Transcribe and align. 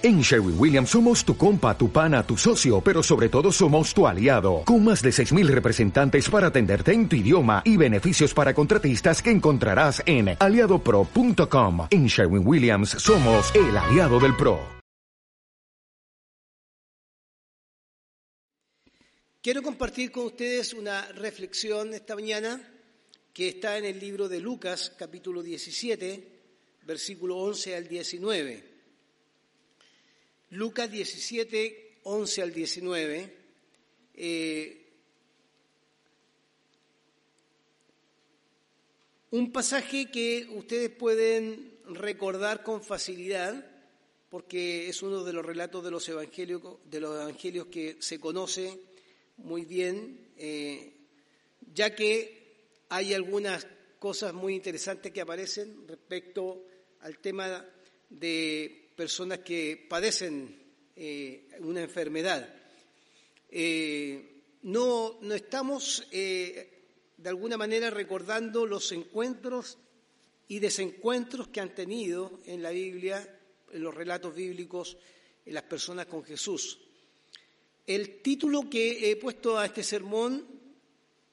En 0.00 0.20
Sherwin 0.20 0.54
Williams 0.56 0.90
somos 0.90 1.24
tu 1.24 1.36
compa, 1.36 1.76
tu 1.76 1.90
pana, 1.90 2.24
tu 2.24 2.36
socio, 2.36 2.80
pero 2.80 3.02
sobre 3.02 3.28
todo 3.28 3.50
somos 3.50 3.92
tu 3.92 4.06
aliado, 4.06 4.62
con 4.64 4.84
más 4.84 5.02
de 5.02 5.10
6.000 5.10 5.48
representantes 5.48 6.30
para 6.30 6.46
atenderte 6.46 6.92
en 6.92 7.08
tu 7.08 7.16
idioma 7.16 7.62
y 7.64 7.76
beneficios 7.76 8.32
para 8.32 8.54
contratistas 8.54 9.20
que 9.20 9.32
encontrarás 9.32 10.00
en 10.06 10.36
aliadopro.com. 10.38 11.88
En 11.90 12.06
Sherwin 12.06 12.46
Williams 12.46 12.90
somos 12.90 13.52
el 13.56 13.76
aliado 13.76 14.20
del 14.20 14.36
PRO. 14.36 14.60
Quiero 19.42 19.64
compartir 19.64 20.12
con 20.12 20.26
ustedes 20.26 20.74
una 20.74 21.08
reflexión 21.08 21.92
esta 21.92 22.14
mañana 22.14 22.60
que 23.32 23.48
está 23.48 23.76
en 23.76 23.84
el 23.84 23.98
libro 23.98 24.28
de 24.28 24.38
Lucas, 24.38 24.92
capítulo 24.96 25.42
17, 25.42 26.38
versículo 26.84 27.38
11 27.38 27.74
al 27.74 27.88
19. 27.88 28.77
Lucas 30.50 30.90
17, 30.90 32.00
11 32.04 32.42
al 32.42 32.54
19. 32.54 33.36
Eh, 34.14 34.86
un 39.30 39.52
pasaje 39.52 40.10
que 40.10 40.48
ustedes 40.54 40.88
pueden 40.88 41.78
recordar 41.84 42.62
con 42.62 42.82
facilidad, 42.82 43.62
porque 44.30 44.88
es 44.88 45.02
uno 45.02 45.22
de 45.22 45.34
los 45.34 45.44
relatos 45.44 45.84
de 45.84 45.90
los 45.90 46.08
evangelios, 46.08 46.62
de 46.84 47.00
los 47.00 47.20
evangelios 47.20 47.66
que 47.66 47.96
se 48.00 48.18
conoce 48.18 48.80
muy 49.36 49.66
bien, 49.66 50.30
eh, 50.38 50.94
ya 51.74 51.94
que 51.94 52.38
hay 52.88 53.12
algunas 53.12 53.66
cosas 53.98 54.32
muy 54.32 54.54
interesantes 54.54 55.12
que 55.12 55.20
aparecen 55.20 55.86
respecto 55.86 56.64
al 57.00 57.18
tema 57.18 57.66
de 58.08 58.77
personas 58.98 59.38
que 59.38 59.86
padecen 59.88 60.58
eh, 60.96 61.48
una 61.60 61.82
enfermedad. 61.82 62.52
Eh, 63.48 64.42
no, 64.62 65.20
no, 65.22 65.34
estamos 65.36 66.04
eh, 66.10 66.82
de 67.16 67.28
alguna 67.28 67.56
manera 67.56 67.90
recordando 67.90 68.66
los 68.66 68.90
encuentros 68.90 69.78
y 70.48 70.58
desencuentros 70.58 71.46
que 71.46 71.60
han 71.60 71.76
tenido 71.76 72.40
en 72.44 72.60
la 72.60 72.70
Biblia, 72.70 73.38
en 73.70 73.84
los 73.84 73.94
relatos 73.94 74.34
bíblicos, 74.34 74.96
en 75.46 75.54
las 75.54 75.62
personas 75.62 76.06
con 76.06 76.24
Jesús. 76.24 76.80
El 77.86 78.20
título 78.20 78.68
que 78.68 79.12
he 79.12 79.14
puesto 79.14 79.56
a 79.56 79.66
este 79.66 79.84
sermón 79.84 80.44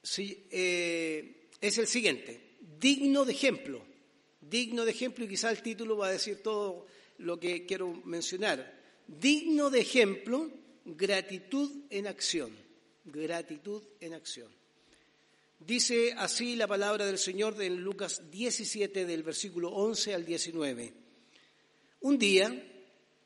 es 0.03 1.77
el 1.79 1.87
siguiente, 1.87 2.57
digno 2.79 3.25
de 3.25 3.31
ejemplo, 3.33 3.83
digno 4.39 4.85
de 4.85 4.91
ejemplo 4.91 5.25
y 5.25 5.29
quizá 5.29 5.49
el 5.49 5.63
título 5.63 5.97
va 5.97 6.09
a 6.09 6.11
decir 6.11 6.43
todo 6.43 6.85
lo 7.17 7.39
que 7.39 7.65
quiero 7.65 7.93
mencionar. 8.05 8.81
Digno 9.07 9.69
de 9.69 9.81
ejemplo, 9.81 10.51
gratitud 10.85 11.71
en 11.89 12.07
acción. 12.07 12.55
Gratitud 13.05 13.83
en 13.99 14.13
acción. 14.13 14.51
Dice 15.59 16.13
así 16.17 16.55
la 16.55 16.67
palabra 16.67 17.05
del 17.05 17.17
Señor 17.17 17.61
en 17.61 17.81
Lucas 17.81 18.29
17 18.29 19.05
del 19.05 19.23
versículo 19.23 19.69
11 19.69 20.13
al 20.13 20.25
19. 20.25 20.93
Un 22.01 22.17
día, 22.17 22.53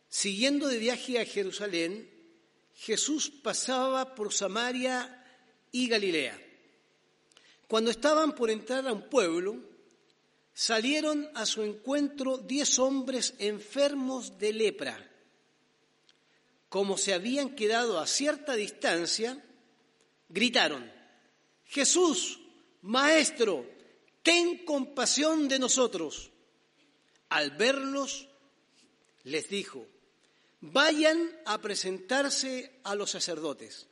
siguiendo 0.07 0.67
de 0.67 0.77
viaje 0.77 1.19
a 1.19 1.25
Jerusalén, 1.25 2.09
Jesús 2.75 3.29
pasaba 3.29 4.15
por 4.15 4.31
Samaria 4.31 5.25
y 5.71 5.89
Galilea. 5.89 6.39
Cuando 7.67 7.91
estaban 7.91 8.33
por 8.33 8.49
entrar 8.49 8.87
a 8.87 8.93
un 8.93 9.09
pueblo, 9.09 9.57
salieron 10.59 11.31
a 11.35 11.45
su 11.45 11.63
encuentro 11.63 12.38
diez 12.38 12.79
hombres 12.79 13.33
enfermos 13.39 14.38
de 14.39 14.52
lepra. 14.52 15.09
Como 16.67 16.97
se 16.97 17.13
habían 17.13 17.55
quedado 17.55 17.97
a 17.97 18.05
cierta 18.05 18.55
distancia, 18.55 19.41
gritaron, 20.27 20.91
Jesús, 21.63 22.41
Maestro, 22.81 23.66
ten 24.22 24.66
compasión 24.66 25.47
de 25.47 25.59
nosotros. 25.59 26.29
Al 27.29 27.51
verlos, 27.51 28.28
les 29.23 29.47
dijo, 29.47 29.88
vayan 30.59 31.39
a 31.45 31.61
presentarse 31.61 32.81
a 32.84 32.95
los 32.95 33.11
sacerdotes. 33.11 33.88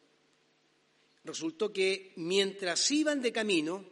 Resultó 1.24 1.72
que 1.72 2.12
mientras 2.18 2.92
iban 2.92 3.22
de 3.22 3.32
camino, 3.32 3.86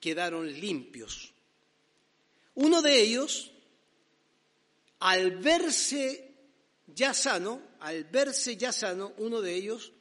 quedaron 0.00 0.50
limpios. 0.58 1.35
Uno 2.56 2.82
de 2.82 3.00
ellos, 3.00 3.52
al 5.00 5.36
verse 5.36 6.34
ya 6.86 7.12
sano, 7.12 7.60
al 7.80 8.04
verse 8.04 8.56
ya 8.56 8.72
sano, 8.72 9.12
uno 9.18 9.40
de 9.40 9.54
ellos 9.54 9.92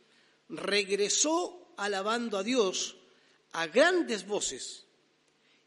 regresó 0.48 1.74
alabando 1.78 2.38
a 2.38 2.44
Dios 2.44 2.96
a 3.52 3.68
grandes 3.68 4.26
voces 4.26 4.86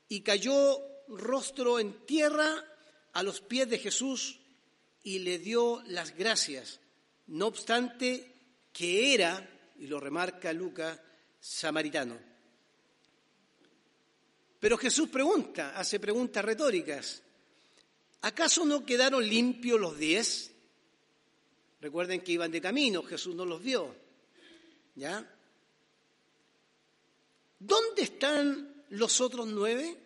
y 0.08 0.22
cayó 0.22 0.80
rostro 1.08 1.78
en 1.78 2.06
tierra 2.06 2.64
a 3.12 3.22
los 3.22 3.40
pies 3.40 3.68
de 3.68 3.78
Jesús 3.78 4.40
y 5.02 5.18
le 5.20 5.38
dio 5.38 5.82
las 5.86 6.16
gracias, 6.16 6.80
no 7.26 7.48
obstante 7.48 8.34
que 8.72 9.12
era, 9.12 9.46
y 9.78 9.86
lo 9.86 10.00
remarca 10.00 10.52
Lucas, 10.52 10.98
samaritano. 11.40 12.18
Pero 14.60 14.76
Jesús 14.76 15.08
pregunta, 15.08 15.78
hace 15.78 16.00
preguntas 16.00 16.44
retóricas. 16.44 17.22
¿Acaso 18.22 18.64
no 18.64 18.84
quedaron 18.84 19.26
limpios 19.26 19.80
los 19.80 19.96
diez? 19.96 20.52
Recuerden 21.80 22.20
que 22.20 22.32
iban 22.32 22.50
de 22.50 22.60
camino, 22.60 23.02
Jesús 23.02 23.34
no 23.34 23.44
los 23.44 23.62
vio. 23.62 23.94
¿Ya? 24.96 25.24
¿Dónde 27.60 28.02
están 28.02 28.84
los 28.90 29.20
otros 29.20 29.46
nueve? 29.46 29.96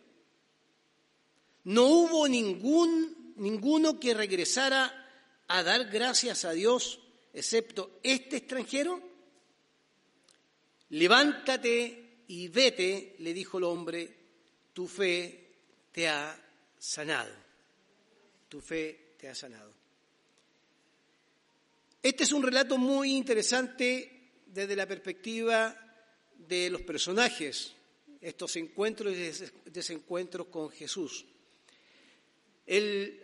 ¿No 1.65 1.87
hubo 1.87 2.29
ningún, 2.29 3.35
ninguno 3.37 3.99
que 3.99 4.13
regresara 4.13 4.99
a 5.49 5.63
dar 5.63 5.87
gracias 5.91 6.45
a 6.45 6.53
Dios, 6.53 7.01
excepto 7.33 8.01
este 8.03 8.37
extranjero? 8.37 9.01
Levántate 10.91 12.25
y 12.29 12.49
vete, 12.49 13.17
le 13.21 13.33
dijo 13.33 13.57
el 13.57 13.65
hombre, 13.65 14.22
tu 14.73 14.87
fe 14.87 15.51
te 15.93 16.09
ha 16.09 16.39
sanado. 16.79 17.33
Tu 18.49 18.61
fe 18.61 19.15
te 19.17 19.29
ha 19.29 19.35
sanado. 19.35 19.73
Este 22.03 22.25
es 22.25 22.33
un 22.33 22.43
relato 22.43 22.79
muy 22.79 23.13
interesante 23.13 24.31
desde 24.47 24.75
la 24.75 24.87
perspectiva 24.87 25.77
de 26.37 26.69
los 26.69 26.83
personajes, 26.83 27.73
estos 28.21 28.57
encuentros 28.57 29.15
y 29.15 29.71
desencuentros 29.71 30.49
con 30.49 30.71
Jesús. 30.71 31.25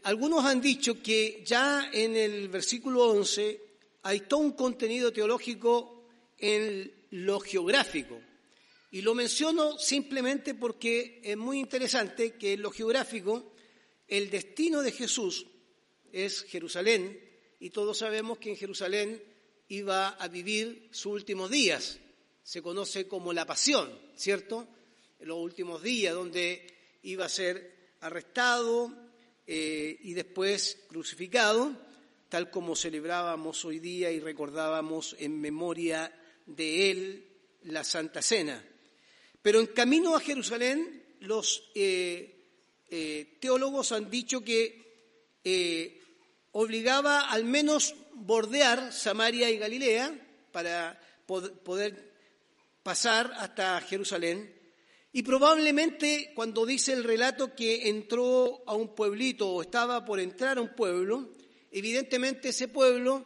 algunos 0.04 0.44
han 0.44 0.60
dicho 0.60 1.02
que 1.02 1.42
ya 1.44 1.90
en 1.92 2.16
el 2.16 2.48
versículo 2.48 3.04
11 3.10 3.60
hay 4.02 4.20
todo 4.20 4.40
un 4.40 4.52
contenido 4.52 5.12
teológico 5.12 6.04
en 6.38 6.92
lo 7.10 7.40
geográfico. 7.40 8.20
Y 8.90 9.02
lo 9.02 9.14
menciono 9.14 9.78
simplemente 9.78 10.54
porque 10.54 11.20
es 11.22 11.36
muy 11.36 11.58
interesante 11.58 12.36
que 12.36 12.54
en 12.54 12.62
lo 12.62 12.70
geográfico 12.70 13.52
el 14.06 14.30
destino 14.30 14.82
de 14.82 14.92
Jesús 14.92 15.46
es 16.10 16.44
Jerusalén 16.44 17.20
y 17.60 17.70
todos 17.70 17.98
sabemos 17.98 18.38
que 18.38 18.50
en 18.50 18.56
Jerusalén 18.56 19.22
iba 19.68 20.08
a 20.08 20.28
vivir 20.28 20.88
sus 20.90 21.12
últimos 21.12 21.50
días. 21.50 21.98
Se 22.42 22.62
conoce 22.62 23.06
como 23.06 23.34
la 23.34 23.44
pasión, 23.44 23.90
¿cierto? 24.16 24.66
En 25.18 25.28
los 25.28 25.38
últimos 25.38 25.82
días 25.82 26.14
donde 26.14 26.66
iba 27.02 27.26
a 27.26 27.28
ser 27.28 27.96
arrestado 28.00 28.94
eh, 29.46 29.98
y 30.02 30.14
después 30.14 30.78
crucificado, 30.88 31.76
tal 32.28 32.50
como 32.50 32.74
celebrábamos 32.74 33.64
hoy 33.66 33.80
día 33.80 34.10
y 34.10 34.20
recordábamos 34.20 35.14
en 35.18 35.38
memoria 35.38 36.12
de 36.46 36.90
él 36.90 37.28
la 37.64 37.84
Santa 37.84 38.22
Cena. 38.22 38.64
Pero 39.48 39.60
en 39.60 39.68
camino 39.68 40.14
a 40.14 40.20
Jerusalén, 40.20 41.02
los 41.20 41.70
eh, 41.74 42.36
eh, 42.90 43.38
teólogos 43.40 43.92
han 43.92 44.10
dicho 44.10 44.44
que 44.44 45.40
eh, 45.42 46.02
obligaba 46.52 47.30
al 47.30 47.46
menos 47.46 47.94
bordear 48.12 48.92
Samaria 48.92 49.48
y 49.48 49.56
Galilea 49.56 50.12
para 50.52 51.00
poder 51.24 52.12
pasar 52.82 53.32
hasta 53.38 53.80
Jerusalén. 53.80 54.54
Y 55.14 55.22
probablemente 55.22 56.32
cuando 56.34 56.66
dice 56.66 56.92
el 56.92 57.04
relato 57.04 57.54
que 57.54 57.88
entró 57.88 58.62
a 58.66 58.74
un 58.74 58.94
pueblito 58.94 59.48
o 59.48 59.62
estaba 59.62 60.04
por 60.04 60.20
entrar 60.20 60.58
a 60.58 60.60
un 60.60 60.74
pueblo, 60.74 61.30
evidentemente 61.70 62.50
ese 62.50 62.68
pueblo, 62.68 63.24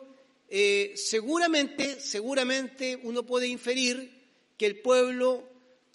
seguramente, 0.95 1.99
seguramente 1.99 2.97
uno 3.03 3.27
puede 3.27 3.49
inferir 3.49 4.23
que 4.57 4.67
el 4.67 4.81
pueblo 4.83 5.51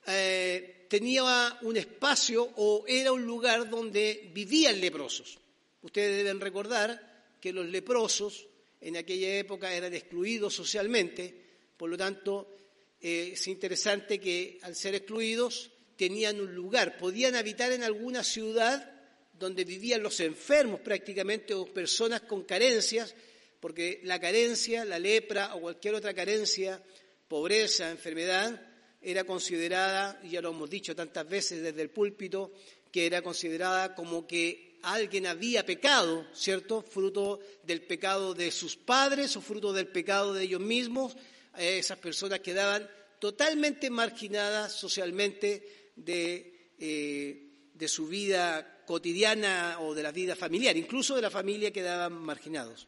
eh, 0.08 0.86
tenía 0.88 1.58
un 1.62 1.78
espacio 1.78 2.50
o 2.56 2.86
era 2.88 3.12
un 3.12 3.26
lugar 3.26 3.70
donde 3.70 4.30
vivían 4.34 4.80
leprosos. 4.80 5.38
Ustedes 5.82 6.18
deben 6.18 6.40
recordar 6.40 7.36
que 7.42 7.54
los 7.54 7.66
leprosos 7.66 8.48
en 8.82 8.98
aquella 8.98 9.38
época 9.38 9.74
eran 9.74 9.94
excluidos 9.94 10.54
socialmente, 10.54 11.34
por 11.76 11.90
lo 11.90 11.98
tanto 11.98 12.56
eh, 13.02 13.32
es 13.34 13.48
interesante 13.48 14.20
que 14.20 14.60
al 14.62 14.76
ser 14.76 14.96
excluidos 14.96 15.72
tenían 15.96 16.40
un 16.40 16.54
lugar, 16.54 16.98
podían 16.98 17.36
habitar 17.36 17.72
en 17.72 17.84
alguna 17.84 18.24
ciudad 18.24 18.94
donde 19.34 19.66
vivían 19.66 20.02
los 20.02 20.20
enfermos 20.20 20.80
prácticamente 20.82 21.54
o 21.54 21.66
personas 21.66 22.22
con 22.22 22.44
carencias, 22.44 23.14
porque 23.60 24.00
la 24.04 24.20
carencia, 24.20 24.86
la 24.86 25.00
lepra 25.00 25.56
o 25.56 25.62
cualquier 25.62 25.96
otra 25.96 26.14
carencia, 26.14 26.82
pobreza, 27.28 27.92
enfermedad, 27.92 28.67
era 29.02 29.24
considerada, 29.24 30.20
y 30.24 30.30
ya 30.32 30.42
lo 30.42 30.50
hemos 30.50 30.70
dicho 30.70 30.96
tantas 30.96 31.28
veces 31.28 31.62
desde 31.62 31.82
el 31.82 31.90
púlpito, 31.90 32.52
que 32.92 33.06
era 33.06 33.22
considerada 33.22 33.96
como 33.96 34.28
que 34.28 34.80
alguien 34.84 35.28
había 35.28 35.66
pecado, 35.66 36.26
¿cierto? 36.34 36.82
Fruto 36.82 37.40
del 37.64 37.82
pecado 37.82 38.34
de 38.34 38.52
sus 38.52 38.76
padres 38.76 39.36
o 39.36 39.42
fruto 39.42 39.74
del 39.74 39.88
pecado 39.88 40.34
de 40.34 40.44
ellos 40.44 40.62
mismos. 40.62 41.16
esas 41.58 41.98
personas 41.98 42.40
quedaban 42.40 42.88
totalmente 43.20 43.90
marginadas 43.90 44.74
socialmente 44.74 45.92
de, 45.96 46.72
eh, 46.78 47.70
de 47.74 47.88
su 47.88 48.08
vida 48.08 48.84
cotidiana 48.86 49.78
o 49.82 49.94
de 49.94 50.04
la 50.04 50.12
vida 50.12 50.36
familiar, 50.36 50.78
incluso 50.78 51.16
de 51.16 51.24
la 51.24 51.32
familia 51.32 51.72
quedaban 51.72 52.14
marginados. 52.14 52.88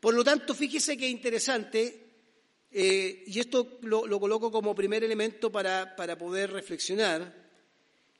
Por 0.00 0.14
lo 0.14 0.22
tanto, 0.22 0.54
fíjese 0.54 0.96
que 0.96 1.08
interesante, 1.08 2.05
eh, 2.78 3.24
y 3.26 3.40
esto 3.40 3.78
lo, 3.80 4.20
coloco 4.20 4.52
como 4.52 4.74
primer 4.74 5.02
elemento 5.02 5.50
para, 5.50 5.96
para 5.96 6.18
poder 6.18 6.52
reflexionar, 6.52 7.32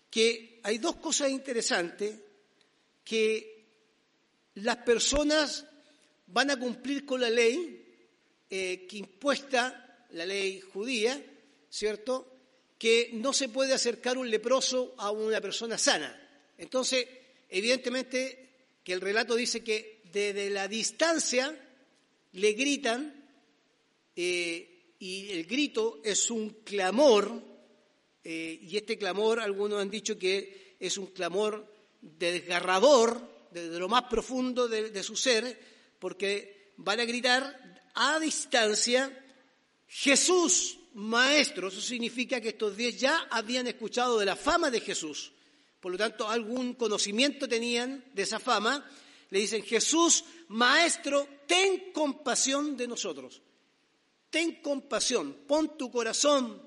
que 0.08 0.60
hay 0.62 0.78
dos 0.78 0.96
cosas 0.96 1.28
interesantes 1.28 2.18
que 3.04 3.66
las 4.54 4.78
personas 4.78 5.66
van 6.28 6.50
a 6.50 6.58
cumplir 6.58 7.04
con 7.04 7.20
la 7.20 7.28
ley 7.28 7.84
eh, 8.48 8.86
que 8.88 8.96
impuesta, 8.96 10.06
la 10.12 10.24
ley 10.24 10.60
judía, 10.60 11.22
¿cierto? 11.68 12.26
Que 12.78 13.10
no 13.12 13.34
se 13.34 13.50
puede 13.50 13.74
acercar 13.74 14.16
un 14.16 14.30
leproso 14.30 14.94
a 14.96 15.10
una 15.10 15.38
persona 15.38 15.76
sana. 15.76 16.18
Entonces, 16.56 17.06
evidentemente 17.50 18.48
que 18.82 18.94
el 18.94 19.02
relato 19.02 19.34
dice 19.34 19.62
que 19.62 20.00
desde 20.10 20.48
la 20.48 20.66
distancia 20.66 21.54
le 22.32 22.52
gritan 22.54 23.15
eh, 24.16 24.94
y 24.98 25.30
el 25.30 25.44
grito 25.44 26.00
es 26.02 26.30
un 26.30 26.62
clamor, 26.64 27.30
eh, 28.24 28.58
y 28.62 28.76
este 28.76 28.98
clamor 28.98 29.38
algunos 29.38 29.80
han 29.80 29.90
dicho 29.90 30.18
que 30.18 30.76
es 30.80 30.96
un 30.96 31.06
clamor 31.06 31.70
desgarrador 32.00 33.48
desde 33.50 33.78
lo 33.78 33.88
más 33.88 34.04
profundo 34.04 34.68
de, 34.68 35.02
su 35.02 35.16
ser, 35.16 35.58
porque 35.98 36.72
van 36.78 37.00
a 37.00 37.04
gritar 37.04 37.90
a 37.94 38.18
distancia, 38.18 39.24
Jesús, 39.86 40.78
maestro. 40.94 41.68
Eso 41.68 41.80
significa 41.80 42.40
que 42.40 42.50
estos 42.50 42.76
diez 42.76 42.98
ya 42.98 43.28
habían 43.30 43.66
escuchado 43.66 44.18
de 44.18 44.26
la 44.26 44.36
fama 44.36 44.70
de 44.70 44.80
Jesús. 44.80 45.32
Por 45.80 45.92
lo 45.92 45.98
tanto 45.98 46.28
algún 46.28 46.74
conocimiento 46.74 47.48
tenían 47.48 48.04
de 48.12 48.22
esa 48.22 48.40
fama, 48.40 48.84
le 49.30 49.40
dicen, 49.40 49.62
Jesús, 49.62 50.24
Maestro, 50.48 51.28
ten 51.46 51.92
compasión 51.92 52.76
de 52.76 52.86
nosotros, 52.86 53.42
ten 54.30 54.60
compasión, 54.60 55.44
pon 55.46 55.76
tu 55.76 55.90
corazón 55.90 56.62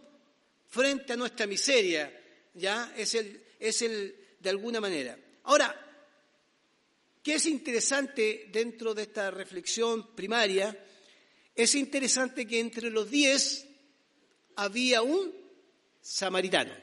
frente 0.67 1.13
a 1.13 1.17
nuestra 1.17 1.47
miseria, 1.47 2.11
¿ya? 2.53 2.93
Es 2.95 3.15
el, 3.15 3.41
es 3.59 3.81
el, 3.81 4.15
de 4.39 4.49
alguna 4.49 4.79
manera. 4.79 5.17
Ahora, 5.43 5.73
¿qué 7.23 7.35
es 7.35 7.45
interesante 7.45 8.49
dentro 8.51 8.93
de 8.93 9.03
esta 9.03 9.31
reflexión 9.31 10.15
primaria? 10.15 10.77
Es 11.55 11.75
interesante 11.75 12.47
que 12.47 12.59
entre 12.59 12.89
los 12.89 13.09
diez 13.09 13.65
había 14.55 15.01
un 15.01 15.33
samaritano. 16.01 16.73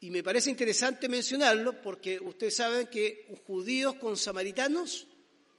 Y 0.00 0.10
me 0.10 0.22
parece 0.22 0.50
interesante 0.50 1.08
mencionarlo 1.08 1.80
porque 1.80 2.18
ustedes 2.18 2.56
saben 2.56 2.88
que 2.88 3.32
judíos 3.46 3.94
con 3.94 4.16
samaritanos 4.16 5.06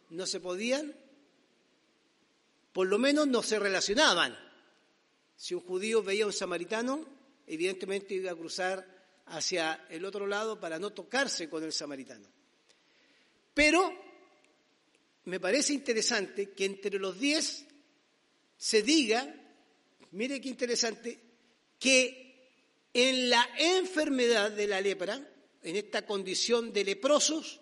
no 0.10 0.26
se 0.26 0.42
podían, 0.42 0.94
por 2.74 2.88
lo 2.88 2.98
menos 2.98 3.28
no 3.28 3.44
se 3.44 3.60
relacionaban. 3.60 4.38
Si 5.38 5.54
un 5.54 5.62
judío 5.62 6.04
veía 6.04 6.24
a 6.24 6.28
un 6.28 6.34
samaritano, 6.34 7.06
evidentemente 7.46 8.16
iba 8.16 8.32
a 8.32 8.36
cruzar 8.36 8.86
hacia 9.28 9.86
el 9.90 10.04
otro 10.06 10.28
lado 10.28 10.60
para 10.60 10.80
no 10.80 10.92
tocarse 10.92 11.50
con 11.50 11.64
el 11.64 11.72
samaritano. 11.72 12.28
Pero 13.54 13.94
me 15.26 15.40
parece 15.40 15.74
interesante 15.74 16.52
que 16.52 16.66
entre 16.66 17.00
los 17.00 17.20
diez 17.20 17.66
se 18.58 18.82
diga, 18.82 19.34
mire 20.12 20.42
qué 20.42 20.50
interesante, 20.50 21.20
que 21.80 22.50
en 22.94 23.30
la 23.30 23.48
enfermedad 23.58 24.52
de 24.52 24.68
la 24.68 24.82
lepra, 24.82 25.22
en 25.62 25.76
esta 25.76 26.06
condición 26.06 26.74
de 26.74 26.84
leprosos, 26.84 27.62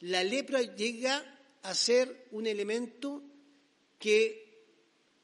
la 0.00 0.24
lepra 0.24 0.62
llega 0.62 1.24
a 1.62 1.74
ser 1.74 2.26
un 2.32 2.46
elemento 2.46 3.22
que 4.02 4.66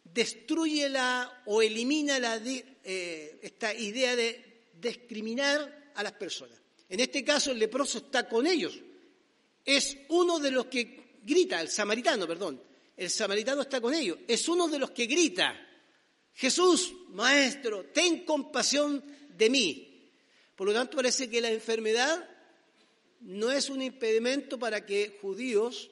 destruye 0.04 0.88
la 0.88 1.42
o 1.46 1.60
elimina 1.60 2.20
la, 2.20 2.40
eh, 2.44 3.40
esta 3.42 3.74
idea 3.74 4.14
de 4.14 4.70
discriminar 4.80 5.90
a 5.96 6.02
las 6.04 6.12
personas. 6.12 6.56
En 6.88 7.00
este 7.00 7.24
caso 7.24 7.50
el 7.50 7.58
leproso 7.58 7.98
está 7.98 8.28
con 8.28 8.46
ellos. 8.46 8.78
Es 9.64 9.98
uno 10.10 10.38
de 10.38 10.52
los 10.52 10.66
que 10.66 11.18
grita, 11.24 11.60
el 11.60 11.68
samaritano, 11.68 12.28
perdón. 12.28 12.62
El 12.96 13.10
samaritano 13.10 13.62
está 13.62 13.80
con 13.80 13.92
ellos. 13.94 14.18
Es 14.28 14.48
uno 14.48 14.68
de 14.68 14.78
los 14.78 14.92
que 14.92 15.06
grita, 15.06 15.58
Jesús, 16.34 16.94
Maestro, 17.08 17.86
ten 17.86 18.24
compasión 18.24 19.02
de 19.36 19.50
mí. 19.50 20.12
Por 20.54 20.68
lo 20.68 20.72
tanto, 20.72 20.96
parece 20.96 21.28
que 21.28 21.40
la 21.40 21.50
enfermedad 21.50 22.28
no 23.22 23.50
es 23.50 23.70
un 23.70 23.82
impedimento 23.82 24.56
para 24.56 24.86
que 24.86 25.18
judíos, 25.20 25.90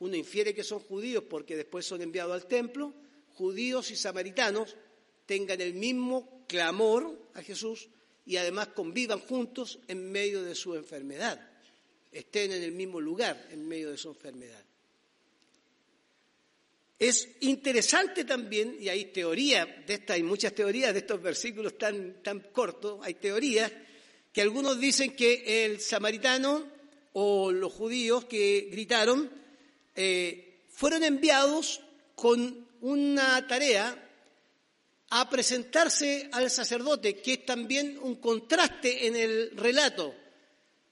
uno 0.00 0.16
infiere 0.16 0.54
que 0.54 0.64
son 0.64 0.80
judíos 0.80 1.24
porque 1.28 1.56
después 1.56 1.84
son 1.84 2.02
enviados 2.02 2.32
al 2.32 2.46
templo, 2.46 2.94
judíos 3.34 3.90
y 3.90 3.96
samaritanos 3.96 4.76
tengan 5.26 5.60
el 5.60 5.74
mismo 5.74 6.44
clamor 6.46 7.30
a 7.34 7.42
Jesús 7.42 7.88
y 8.24 8.36
además 8.36 8.68
convivan 8.68 9.20
juntos 9.20 9.78
en 9.88 10.10
medio 10.10 10.42
de 10.42 10.54
su 10.54 10.74
enfermedad, 10.74 11.50
estén 12.12 12.52
en 12.52 12.62
el 12.62 12.72
mismo 12.72 13.00
lugar 13.00 13.48
en 13.50 13.66
medio 13.66 13.90
de 13.90 13.96
su 13.96 14.08
enfermedad. 14.08 14.64
Es 16.98 17.28
interesante 17.40 18.24
también, 18.24 18.76
y 18.80 18.88
hay 18.88 19.06
teoría 19.06 19.64
de 19.86 19.94
esta, 19.94 20.14
hay 20.14 20.24
muchas 20.24 20.52
teorías 20.52 20.92
de 20.92 20.98
estos 21.00 21.22
versículos 21.22 21.78
tan, 21.78 22.22
tan 22.22 22.40
cortos, 22.52 22.98
hay 23.02 23.14
teorías 23.14 23.72
que 24.32 24.42
algunos 24.42 24.80
dicen 24.80 25.14
que 25.14 25.64
el 25.64 25.80
samaritano 25.80 26.66
o 27.12 27.52
los 27.52 27.72
judíos 27.72 28.24
que 28.24 28.68
gritaron 28.70 29.30
eh, 30.00 30.62
fueron 30.68 31.02
enviados 31.02 31.80
con 32.14 32.68
una 32.82 33.44
tarea 33.48 33.98
a 35.10 35.28
presentarse 35.28 36.30
al 36.30 36.48
sacerdote, 36.52 37.20
que 37.20 37.32
es 37.32 37.44
también 37.44 37.98
un 38.00 38.14
contraste 38.20 39.08
en 39.08 39.16
el 39.16 39.56
relato, 39.56 40.14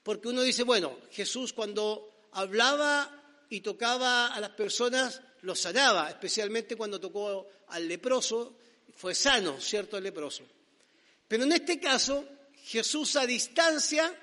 porque 0.03 0.27
uno 0.27 0.41
dice, 0.41 0.63
bueno, 0.63 0.97
Jesús 1.09 1.53
cuando 1.53 2.27
hablaba 2.33 3.09
y 3.49 3.61
tocaba 3.61 4.27
a 4.27 4.41
las 4.41 4.49
personas, 4.49 5.21
los 5.43 5.57
sanaba, 5.57 6.09
especialmente 6.09 6.75
cuando 6.75 6.99
tocó 6.99 7.47
al 7.69 7.87
leproso, 7.87 8.57
fue 8.93 9.15
sano, 9.15 9.61
¿cierto? 9.61 9.97
El 9.97 10.03
leproso. 10.03 10.43
Pero 11.29 11.45
en 11.45 11.53
este 11.53 11.79
caso, 11.79 12.25
Jesús 12.65 13.15
a 13.15 13.25
distancia, 13.25 14.13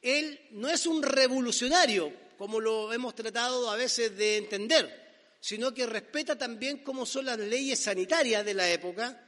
Él 0.00 0.46
no 0.52 0.68
es 0.68 0.86
un 0.86 1.02
revolucionario, 1.02 2.29
como 2.40 2.58
lo 2.58 2.90
hemos 2.90 3.14
tratado 3.14 3.68
a 3.68 3.76
veces 3.76 4.16
de 4.16 4.38
entender, 4.38 5.34
sino 5.38 5.74
que 5.74 5.84
respeta 5.84 6.38
también 6.38 6.78
cómo 6.78 7.04
son 7.04 7.26
las 7.26 7.38
leyes 7.38 7.80
sanitarias 7.80 8.46
de 8.46 8.54
la 8.54 8.70
época, 8.70 9.22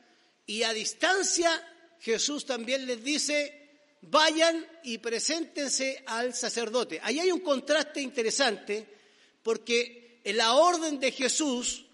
y 0.47 0.63
a 0.63 0.73
distancia 0.73 1.51
Jesús 2.01 2.47
también 2.47 2.87
les 2.87 3.05
dice, 3.05 3.69
vayan 4.01 4.67
y 4.85 4.97
preséntense 4.97 6.03
al 6.07 6.33
sacerdote. 6.33 7.01
Ahí 7.03 7.21
hay 7.21 7.31
un 7.31 7.41
contraste 7.41 8.01
interesante, 8.01 8.87
porque 9.43 10.23
en 10.25 10.39
la 10.39 10.55
orden 10.55 10.99
de 10.99 11.13
Jesús 11.13 11.85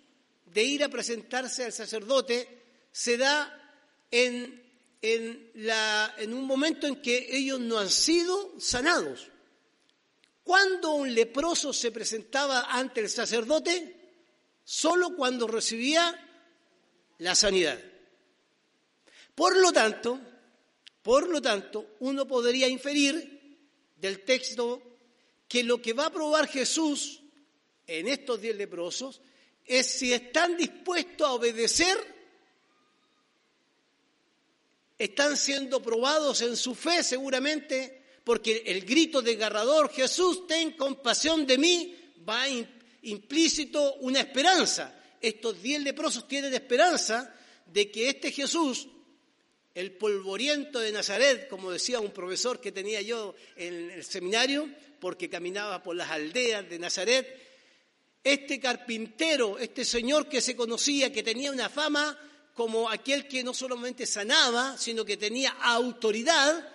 de 0.47 0.63
ir 0.63 0.85
a 0.85 0.89
presentarse 0.89 1.65
al 1.65 1.73
sacerdote 1.73 2.47
se 2.93 3.17
da 3.17 3.75
en, 4.13 4.63
en, 5.03 6.33
un 6.33 6.45
momento 6.45 6.87
en 6.87 7.03
que 7.03 7.27
ellos 7.37 7.59
no 7.59 7.77
han 7.77 7.91
sido 7.91 8.55
sanados. 8.61 9.33
Cuando 10.49 10.93
un 10.93 11.15
leproso 11.15 11.75
se 11.75 11.93
presentaba 11.93 12.69
ante 12.71 13.03
el 13.03 13.11
sacerdote? 13.11 13.95
Solo 14.65 15.15
cuando 15.15 15.47
recibía 15.47 16.19
la 17.19 17.35
sanidad. 17.35 17.79
Por 19.35 19.59
lo 19.59 19.71
tanto, 19.75 20.19
por 21.03 21.29
lo 21.29 21.43
tanto, 21.43 21.97
uno 22.01 22.27
podría 22.27 22.67
inferir 22.67 23.59
del 23.95 24.25
texto 24.25 24.81
que 25.47 25.65
lo 25.65 25.83
que 25.83 25.93
va 25.93 26.07
a 26.07 26.13
probar 26.13 26.49
Jesús 26.49 27.21
en 27.87 28.09
estos 28.09 28.41
diez 28.41 28.57
leprosos 28.57 29.21
es 29.67 29.87
si 29.87 30.15
están 30.15 30.57
dispuestos 30.57 31.29
a 31.29 31.33
obedecer, 31.33 31.99
están 34.97 35.37
siendo 35.37 35.83
probados 35.83 36.41
en 36.41 36.57
su 36.57 36.75
fe 36.75 37.05
seguramente, 37.05 37.98
porque 38.29 38.63
el 38.67 38.85
grito 38.85 39.23
desgarrador, 39.23 39.91
Jesús, 39.91 40.47
ten 40.47 40.73
compasión 40.73 41.47
de 41.47 41.57
mí, 41.57 41.97
va 42.29 42.45
implícito 43.01 43.95
una 44.01 44.21
esperanza. 44.21 44.95
Estos 45.19 45.63
diez 45.63 45.83
leprosos 45.83 46.29
tienen 46.29 46.53
esperanza 46.53 47.35
de 47.65 47.91
que 47.91 48.11
este 48.11 48.31
Jesús, 48.31 48.87
el 49.75 49.93
polvoriento 49.93 50.79
de 50.79 50.93
Nazaret, 50.93 51.49
como 51.49 51.71
decía 51.71 52.01
un 52.01 52.11
profesor 52.11 52.61
que 52.61 52.71
tenía 52.71 53.01
yo 53.01 53.35
en 53.57 53.93
el 53.93 54.05
seminario, 54.05 54.69
porque 55.01 55.31
caminaba 55.31 55.83
por 55.83 55.97
las 55.97 56.11
aldeas 56.11 56.69
de 56.69 56.79
Nazaret, 56.79 57.27
este 58.23 58.61
carpintero, 58.61 59.59
este 59.59 59.87
señor 59.87 60.29
que 60.29 60.43
se 60.43 60.55
conocía, 60.55 61.11
que 61.11 61.23
tenía 61.23 61.51
una 61.51 61.71
fama 61.71 62.19
como 62.53 62.91
aquel 62.91 63.27
que 63.27 63.43
no 63.43 63.55
solamente 63.55 64.05
sanaba, 64.05 64.77
sino 64.77 65.03
que 65.07 65.17
tenía 65.17 65.53
autoridad, 65.63 66.75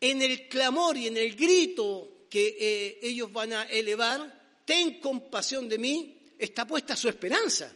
en 0.00 0.22
el 0.22 0.48
clamor 0.48 0.96
y 0.96 1.06
en 1.06 1.16
el 1.16 1.34
grito 1.34 2.26
que 2.28 2.56
eh, 2.58 2.98
ellos 3.02 3.32
van 3.32 3.52
a 3.52 3.62
elevar, 3.64 4.62
ten 4.64 5.00
compasión 5.00 5.68
de 5.68 5.78
mí, 5.78 6.18
está 6.38 6.66
puesta 6.66 6.96
su 6.96 7.08
esperanza. 7.08 7.72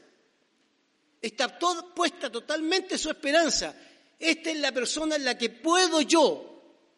Está 1.20 1.58
puesta 1.58 2.30
totalmente 2.30 2.96
su 2.96 3.10
esperanza. 3.10 3.74
Esta 4.18 4.50
es 4.50 4.58
la 4.58 4.72
persona 4.72 5.16
en 5.16 5.24
la 5.24 5.36
que 5.36 5.50
puedo 5.50 6.00
yo 6.00 6.48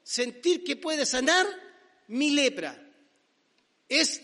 sentir 0.02 0.64
que 0.64 0.76
puede 0.76 1.06
sanar 1.06 1.46
mi 2.08 2.30
lepra. 2.30 2.76
Es 3.88 4.22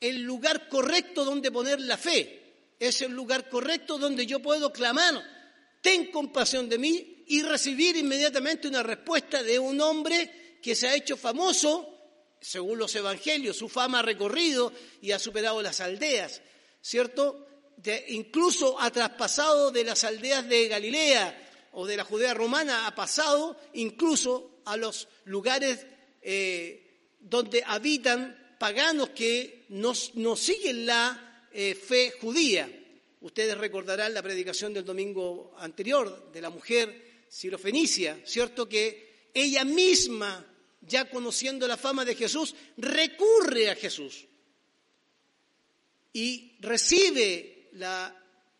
el 0.00 0.22
lugar 0.22 0.68
correcto 0.68 1.24
donde 1.24 1.50
poner 1.50 1.80
la 1.80 1.96
fe. 1.96 2.74
Es 2.78 3.02
el 3.02 3.12
lugar 3.12 3.48
correcto 3.48 3.98
donde 3.98 4.26
yo 4.26 4.40
puedo 4.40 4.72
clamar, 4.72 5.22
ten 5.80 6.10
compasión 6.10 6.68
de 6.68 6.78
mí 6.78 7.15
y 7.26 7.42
recibir 7.42 7.96
inmediatamente 7.96 8.68
una 8.68 8.82
respuesta 8.82 9.42
de 9.42 9.58
un 9.58 9.80
hombre 9.80 10.58
que 10.62 10.74
se 10.74 10.88
ha 10.88 10.94
hecho 10.94 11.16
famoso, 11.16 11.88
según 12.40 12.78
los 12.78 12.94
evangelios, 12.94 13.56
su 13.56 13.68
fama 13.68 14.00
ha 14.00 14.02
recorrido 14.02 14.72
y 15.00 15.12
ha 15.12 15.18
superado 15.18 15.60
las 15.62 15.80
aldeas, 15.80 16.42
¿cierto? 16.80 17.46
incluso 18.08 18.80
ha 18.80 18.90
traspasado 18.90 19.70
de 19.70 19.84
las 19.84 20.02
aldeas 20.04 20.48
de 20.48 20.66
Galilea 20.66 21.68
o 21.72 21.86
de 21.86 21.96
la 21.96 22.04
Judea 22.04 22.32
romana, 22.32 22.86
ha 22.86 22.94
pasado 22.94 23.56
incluso 23.74 24.62
a 24.64 24.76
los 24.76 25.08
lugares 25.24 25.86
eh, 26.22 27.14
donde 27.20 27.62
habitan 27.66 28.56
paganos 28.58 29.10
que 29.10 29.66
no, 29.68 29.94
siguen 29.94 30.86
la 30.86 31.46
eh, 31.52 31.74
fe 31.74 32.12
judía. 32.20 32.70
Ustedes 33.20 33.58
recordarán 33.58 34.14
la 34.14 34.22
predicación 34.22 34.72
del 34.72 34.84
domingo 34.84 35.54
anterior 35.58 36.30
de 36.32 36.40
la 36.40 36.50
mujer 36.50 37.05
sirofenicia, 37.28 38.20
¿cierto? 38.24 38.68
Que 38.68 39.30
ella 39.34 39.64
misma, 39.64 40.46
ya 40.80 41.08
conociendo 41.10 41.66
la 41.66 41.76
fama 41.76 42.04
de 42.04 42.14
Jesús, 42.14 42.54
recurre 42.76 43.70
a 43.70 43.74
Jesús 43.76 44.26
y 46.12 46.56
recibe 46.60 47.68
la 47.72 48.14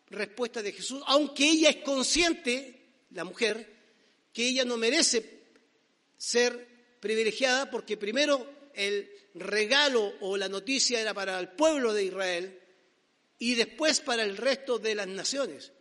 respuesta 0.09 0.61
de 0.61 0.71
Jesús, 0.71 1.01
aunque 1.07 1.49
ella 1.49 1.69
es 1.69 1.77
consciente, 1.77 2.81
la 3.11 3.23
mujer, 3.23 3.75
que 4.31 4.47
ella 4.47 4.63
no 4.63 4.77
merece 4.77 5.41
ser 6.17 6.67
privilegiada 6.99 7.71
porque 7.71 7.97
primero 7.97 8.69
el 8.73 9.09
regalo 9.33 10.13
o 10.21 10.37
la 10.37 10.49
noticia 10.49 11.01
era 11.01 11.13
para 11.13 11.39
el 11.39 11.49
pueblo 11.49 11.93
de 11.93 12.03
Israel 12.03 12.59
y 13.39 13.55
después 13.55 14.01
para 14.01 14.23
el 14.23 14.37
resto 14.37 14.79
de 14.79 14.95
las 14.95 15.07
naciones. 15.07 15.71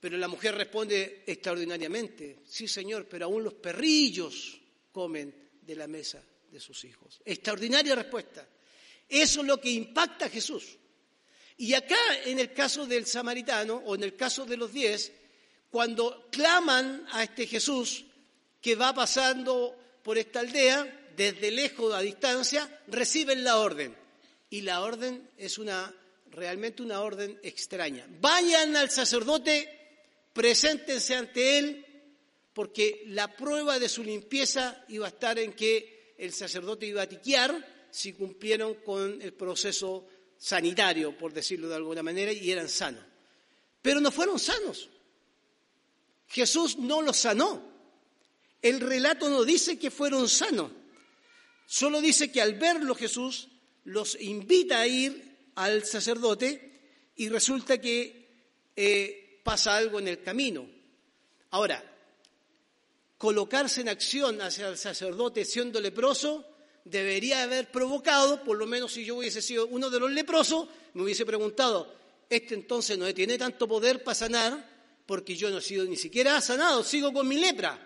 Pero 0.00 0.16
la 0.16 0.28
mujer 0.28 0.54
responde 0.54 1.24
extraordinariamente, 1.26 2.38
sí 2.46 2.68
Señor, 2.68 3.06
pero 3.08 3.26
aún 3.26 3.42
los 3.42 3.54
perrillos 3.54 4.60
comen 4.92 5.34
de 5.60 5.74
la 5.74 5.88
mesa 5.88 6.22
de 6.50 6.60
sus 6.60 6.84
hijos. 6.84 7.20
Extraordinaria 7.24 7.94
respuesta. 7.94 8.46
Eso 9.08 9.40
es 9.40 9.46
lo 9.46 9.60
que 9.60 9.70
impacta 9.70 10.26
a 10.26 10.30
Jesús. 10.30 10.76
Y 11.56 11.74
acá, 11.74 11.98
en 12.24 12.38
el 12.38 12.52
caso 12.52 12.86
del 12.86 13.06
samaritano, 13.06 13.82
o 13.84 13.94
en 13.94 14.04
el 14.04 14.14
caso 14.14 14.44
de 14.44 14.56
los 14.56 14.72
diez, 14.72 15.12
cuando 15.70 16.28
claman 16.30 17.06
a 17.10 17.24
este 17.24 17.46
Jesús 17.46 18.04
que 18.60 18.76
va 18.76 18.94
pasando 18.94 19.76
por 20.02 20.18
esta 20.18 20.40
aldea, 20.40 21.10
desde 21.16 21.50
lejos 21.50 21.92
a 21.92 22.00
distancia, 22.00 22.80
reciben 22.86 23.42
la 23.42 23.58
orden. 23.58 23.96
Y 24.50 24.60
la 24.60 24.82
orden 24.82 25.28
es 25.36 25.58
una, 25.58 25.92
realmente 26.30 26.82
una 26.82 27.00
orden 27.00 27.38
extraña. 27.42 28.06
Vayan 28.20 28.76
al 28.76 28.90
sacerdote, 28.90 29.77
preséntense 30.38 31.16
ante 31.16 31.58
él, 31.58 31.84
porque 32.52 33.02
la 33.06 33.34
prueba 33.36 33.80
de 33.80 33.88
su 33.88 34.04
limpieza 34.04 34.84
iba 34.86 35.06
a 35.06 35.08
estar 35.08 35.36
en 35.36 35.52
que 35.52 36.14
el 36.16 36.32
sacerdote 36.32 36.86
iba 36.86 37.02
a 37.02 37.08
tiquear 37.08 37.88
si 37.90 38.12
cumplieron 38.12 38.74
con 38.74 39.20
el 39.20 39.32
proceso 39.32 40.06
sanitario, 40.38 41.18
por 41.18 41.32
decirlo 41.32 41.68
de 41.68 41.74
alguna 41.74 42.04
manera, 42.04 42.32
y 42.32 42.52
eran 42.52 42.68
sanos. 42.68 43.02
Pero 43.82 44.00
no 44.00 44.12
fueron 44.12 44.38
sanos. 44.38 44.88
Jesús 46.28 46.78
no 46.78 47.02
los 47.02 47.16
sanó. 47.16 47.60
El 48.62 48.78
relato 48.78 49.28
no 49.28 49.42
dice 49.42 49.76
que 49.76 49.90
fueron 49.90 50.28
sanos. 50.28 50.70
Solo 51.66 52.00
dice 52.00 52.30
que 52.30 52.40
al 52.40 52.54
verlo 52.54 52.94
Jesús 52.94 53.48
los 53.82 54.16
invita 54.20 54.82
a 54.82 54.86
ir 54.86 55.50
al 55.56 55.84
sacerdote 55.84 57.10
y 57.16 57.28
resulta 57.28 57.80
que 57.80 58.28
eh, 58.76 59.27
pasa 59.48 59.78
algo 59.78 59.98
en 59.98 60.08
el 60.08 60.22
camino. 60.22 60.68
Ahora, 61.52 61.82
colocarse 63.16 63.80
en 63.80 63.88
acción 63.88 64.42
hacia 64.42 64.68
el 64.68 64.76
sacerdote 64.76 65.46
siendo 65.46 65.80
leproso 65.80 66.44
debería 66.84 67.44
haber 67.44 67.70
provocado, 67.70 68.44
por 68.44 68.58
lo 68.58 68.66
menos 68.66 68.92
si 68.92 69.06
yo 69.06 69.16
hubiese 69.16 69.40
sido 69.40 69.66
uno 69.68 69.88
de 69.88 70.00
los 70.00 70.10
leprosos, 70.10 70.68
me 70.92 71.02
hubiese 71.02 71.24
preguntado, 71.24 71.94
este 72.28 72.56
entonces 72.56 72.98
no 72.98 73.12
tiene 73.14 73.38
tanto 73.38 73.66
poder 73.66 74.04
para 74.04 74.14
sanar 74.14 74.68
porque 75.06 75.34
yo 75.34 75.48
no 75.48 75.56
he 75.56 75.62
sido 75.62 75.86
ni 75.86 75.96
siquiera 75.96 76.38
sanado, 76.42 76.84
sigo 76.84 77.10
con 77.14 77.26
mi 77.26 77.38
lepra. 77.38 77.78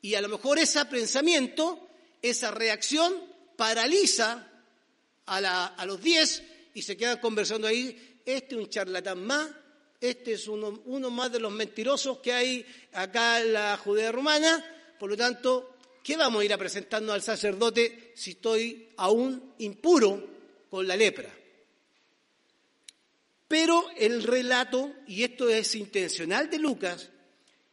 Y 0.00 0.14
a 0.14 0.22
lo 0.22 0.30
mejor 0.30 0.58
ese 0.58 0.82
pensamiento 0.86 1.86
esa 2.22 2.50
reacción 2.50 3.12
paraliza 3.58 4.50
a, 5.26 5.84
los 5.84 6.00
diez 6.00 6.42
y 6.72 6.80
se 6.80 6.96
quedan 6.96 7.18
conversando 7.18 7.66
ahí, 7.66 8.22
este 8.24 8.54
es 8.54 8.60
un 8.62 8.70
charlatán 8.70 9.22
más, 9.22 9.50
este 10.10 10.32
es 10.32 10.48
uno, 10.48 11.10
más 11.10 11.32
de 11.32 11.40
los 11.40 11.52
mentirosos 11.52 12.18
que 12.18 12.32
hay 12.32 12.66
acá 12.92 13.40
en 13.40 13.52
la 13.52 13.76
Judea 13.76 14.12
romana, 14.12 14.64
por 14.98 15.10
lo 15.10 15.16
tanto, 15.16 15.76
¿qué 16.02 16.16
vamos 16.16 16.40
a 16.40 16.44
ir 16.44 16.52
a 16.52 16.58
presentando 16.58 17.12
al 17.12 17.22
sacerdote 17.22 18.12
si 18.14 18.32
estoy 18.32 18.90
aún 18.96 19.54
impuro 19.58 20.24
con 20.70 20.86
la 20.86 20.96
lepra? 20.96 21.32
Pero 23.48 23.88
el 23.96 24.22
relato, 24.22 24.92
y 25.06 25.22
esto 25.22 25.48
es 25.48 25.74
intencional 25.74 26.50
de 26.50 26.58
Lucas, 26.58 27.10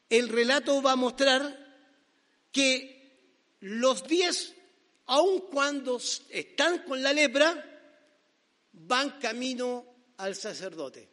el 0.10 0.30
relato 0.30 0.82
va 0.82 0.92
a 0.92 0.96
mostrar 0.96 1.64
que 2.52 3.58
los 3.62 4.08
diez, 4.08 4.54
aun 5.08 5.42
cuando 5.52 6.00
están 6.30 6.84
con 6.84 7.02
la 7.02 7.14
lepra, 7.14 7.74
van 8.74 9.20
camino 9.20 9.86
al 10.18 10.36
sacerdote. 10.36 11.13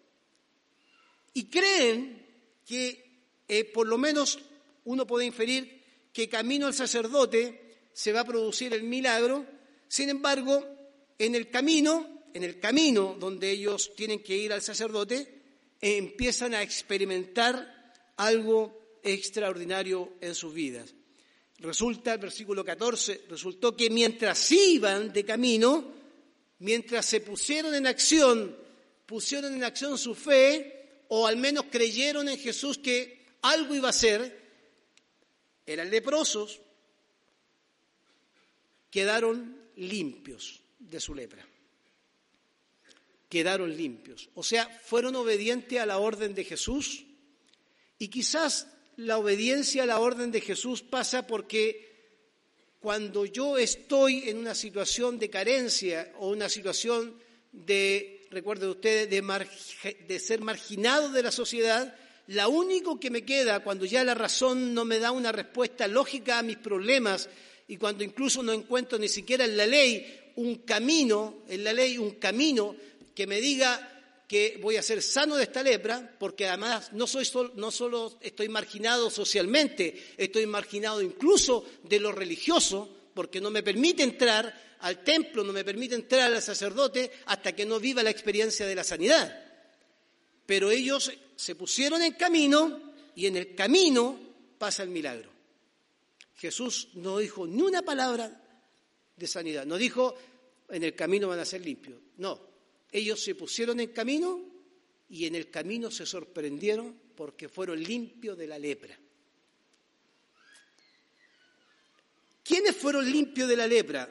Y 1.33 1.45
creen 1.45 2.27
que, 2.67 3.43
eh, 3.49 3.65
por 3.65 3.87
lo 3.87 3.99
menos 3.99 4.39
uno 4.85 5.07
puede 5.07 5.27
inferir, 5.27 5.81
que 6.13 6.29
camino 6.29 6.67
al 6.67 6.75
sacerdote 6.75 7.89
se 7.93 8.13
va 8.13 8.21
a 8.21 8.27
producir 8.27 8.73
el 8.75 8.83
milagro. 8.83 9.47
Sin 9.89 10.09
embargo, 10.09 10.65
en 11.19 11.35
el 11.35 11.51
camino, 11.51 12.25
en 12.35 12.45
el 12.45 12.59
camino 12.59 13.17
donde 13.19 13.51
ellos 13.51 13.93
tienen 13.97 14.23
que 14.23 14.37
ir 14.37 14.53
al 14.53 14.63
sacerdote, 14.63 15.41
empiezan 15.81 16.55
a 16.55 16.63
experimentar 16.63 17.93
algo 18.17 18.99
extraordinario 19.03 20.15
en 20.21 20.35
sus 20.35 20.53
vidas. 20.53 20.95
Resulta, 21.59 22.17
versículo 22.17 22.65
14, 22.65 23.25
resultó 23.29 23.77
que 23.77 23.91
mientras 23.91 24.51
iban 24.51 25.13
de 25.13 25.25
camino, 25.25 25.93
mientras 26.61 27.05
se 27.05 27.21
pusieron 27.21 27.75
en 27.75 27.87
acción, 27.87 28.57
pusieron 29.05 29.55
en 29.55 29.65
acción 29.65 29.99
su 29.99 30.15
fe, 30.15 30.80
o 31.13 31.27
al 31.27 31.37
menos 31.37 31.65
creyeron 31.71 32.29
en 32.29 32.39
Jesús 32.39 32.79
que 32.79 33.27
algo 33.43 33.75
iba 33.75 33.89
a 33.89 33.93
ser, 33.93 34.41
eran 35.67 35.91
leprosos, 35.91 36.61
quedaron 38.91 39.61
limpios 39.77 40.63
de 40.79 41.01
su 41.01 41.15
lepra. 41.15 41.45
Quedaron 43.29 43.77
limpios. 43.77 44.29
O 44.35 44.45
sea, 44.45 44.69
fueron 44.85 45.17
obedientes 45.17 45.81
a 45.81 45.87
la 45.87 45.99
orden 45.99 46.35
de 46.35 46.45
Jesús 46.45 47.05
y 47.99 48.09
quizás 48.09 48.69
la 48.97 49.19
obediencia 49.19 49.83
a 49.83 49.87
la 49.87 49.99
orden 49.99 50.31
de 50.31 50.41
Jesús 50.41 50.83
pasa 50.83 51.27
porque 51.27 51.91
cuando 52.79 53.25
yo 53.25 53.59
estoy 53.59 54.29
en 54.29 54.39
una 54.39 54.55
situación 54.55 55.19
de 55.19 55.29
carencia 55.29 56.13
o 56.19 56.31
una 56.31 56.49
situación 56.49 57.17
de, 57.53 58.20
recuerden 58.31 58.71
ustedes, 58.71 59.11
de, 59.11 59.23
de 60.07 60.19
ser 60.19 60.41
marginado 60.41 61.11
de 61.11 61.23
la 61.23 61.33
sociedad, 61.33 61.95
la 62.29 62.49
único 62.49 63.01
que 63.01 63.11
me 63.11 63.25
queda 63.25 63.61
cuando 63.61 63.85
ya 63.85 64.05
la 64.05 64.15
razón 64.15 64.73
no 64.73 64.85
me 64.85 65.01
da 65.01 65.11
una 65.11 65.33
respuesta 65.33 65.89
lógica 65.89 66.39
a 66.39 66.43
mis 66.43 66.59
problemas 66.59 67.29
y 67.67 67.77
cuando 67.77 68.05
incluso 68.05 68.43
no 68.43 68.53
encuentro 68.53 68.99
ni 68.99 69.09
siquiera 69.09 69.45
en 69.45 69.57
la 69.57 69.67
ley 69.67 70.33
un 70.37 70.57
camino, 70.57 71.43
en 71.49 71.65
la 71.65 71.73
ley 71.73 71.99
un 71.99 72.13
camino 72.13 72.77
que 73.15 73.27
me 73.27 73.41
diga 73.41 73.87
que 74.29 74.61
voy 74.63 74.77
a 74.77 74.83
ser 74.83 75.03
sano 75.03 75.35
de 75.35 75.43
esta 75.43 75.61
lepra, 75.61 76.17
porque 76.21 76.47
además 76.47 76.93
no, 76.93 77.09
soy 77.09 77.29
no 77.57 77.73
solo 77.73 78.17
estoy 78.21 78.49
marginado 78.49 79.11
socialmente, 79.11 80.15
estoy 80.17 80.47
marginado 80.47 81.03
incluso 81.03 81.65
de 81.83 81.99
lo 81.99 82.13
religioso, 82.13 83.00
porque 83.21 83.39
no 83.39 83.51
me 83.51 83.63
permite 83.63 84.03
entrar 84.03 84.79
al 84.79 85.05
templo, 85.05 85.45
no 85.45 85.53
me 85.53 85.63
permite 85.63 85.95
entrar 85.95 86.33
al 86.33 86.41
sacerdote 86.41 87.11
hasta 87.27 87.55
que 87.55 87.67
no 87.67 87.79
viva 87.79 88.03
la 88.03 88.09
experiencia 88.09 88.65
de 88.67 88.75
la 88.75 88.83
sanidad. 88.83 89.45
Pero 90.47 90.71
ellos 90.71 91.13
se 91.37 91.55
pusieron 91.55 92.01
en 92.01 92.15
camino 92.15 92.95
y 93.15 93.27
en 93.27 93.37
el 93.37 93.55
camino 93.55 94.19
pasa 94.57 94.85
el 94.85 94.89
milagro. 94.89 95.29
Jesús 96.37 96.89
no 96.95 97.19
dijo 97.19 97.47
ni 97.47 97.61
una 97.61 97.83
palabra 97.83 98.43
de 99.15 99.27
sanidad, 99.27 99.67
no 99.67 99.77
dijo 99.77 100.15
en 100.71 100.83
el 100.83 100.95
camino 100.95 101.29
van 101.29 101.41
a 101.41 101.45
ser 101.45 101.61
limpios, 101.61 102.01
no, 102.17 102.41
ellos 102.91 103.23
se 103.23 103.35
pusieron 103.35 103.81
en 103.81 103.89
camino 103.89 104.41
y 105.11 105.27
en 105.27 105.35
el 105.35 105.51
camino 105.51 105.91
se 105.91 106.07
sorprendieron 106.07 106.99
porque 107.15 107.51
fueron 107.51 107.83
limpios 107.83 108.39
de 108.39 108.47
la 108.47 108.59
lepra. 108.59 108.99
¿Quiénes 112.51 112.75
fueron 112.75 113.09
limpios 113.09 113.49
de 113.49 113.57
la 113.57 113.69
lepra? 113.69 114.11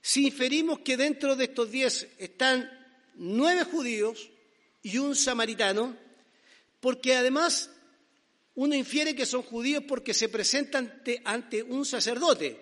Si 0.00 0.28
inferimos 0.28 0.78
que 0.78 0.96
dentro 0.96 1.36
de 1.36 1.44
estos 1.44 1.70
diez 1.70 2.08
están 2.16 2.70
nueve 3.16 3.64
judíos 3.64 4.30
y 4.80 4.96
un 4.96 5.14
samaritano, 5.14 5.94
porque 6.80 7.14
además 7.14 7.70
uno 8.54 8.74
infiere 8.74 9.14
que 9.14 9.26
son 9.26 9.42
judíos 9.42 9.84
porque 9.86 10.14
se 10.14 10.30
presentan 10.30 11.02
ante, 11.26 11.62
un 11.62 11.84
sacerdote 11.84 12.58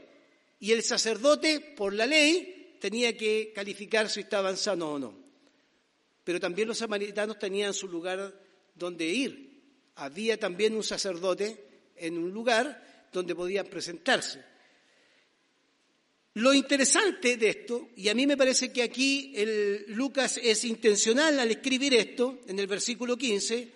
y 0.59 0.73
el 0.73 0.83
sacerdote, 0.83 1.61
por 1.77 1.95
la 1.95 2.05
ley, 2.05 2.77
tenía 2.81 3.17
que 3.17 3.53
calificar 3.55 4.11
si 4.11 4.19
estaban 4.19 4.57
sanos 4.57 4.89
o 4.89 4.99
no. 4.99 5.15
Pero 6.25 6.41
también 6.41 6.67
los 6.67 6.79
samaritanos 6.79 7.39
tenían 7.39 7.73
su 7.73 7.87
lugar 7.87 8.35
donde 8.75 9.07
ir. 9.07 9.63
Había 9.95 10.41
también 10.41 10.75
un 10.75 10.83
sacerdote 10.83 11.69
en 11.95 12.19
un 12.19 12.33
lugar 12.33 13.09
donde 13.13 13.37
podían 13.37 13.69
presentarse. 13.69 14.51
Lo 16.35 16.55
interesante 16.55 17.37
de 17.37 17.49
esto, 17.51 17.91
y 17.95 18.09
a 18.09 18.15
mí 18.15 18.27
me 18.27 18.39
parece 18.39 18.73
que 18.73 18.83
aquí 18.83 19.33
el 19.37 19.85
Lucas 19.89 20.41
es 20.43 20.65
intencional 20.65 21.39
al 21.39 21.51
escribir 21.51 21.93
esto, 21.93 22.41
en 22.47 22.59
el 22.59 22.67
versículo 22.67 23.19
15, 23.19 23.69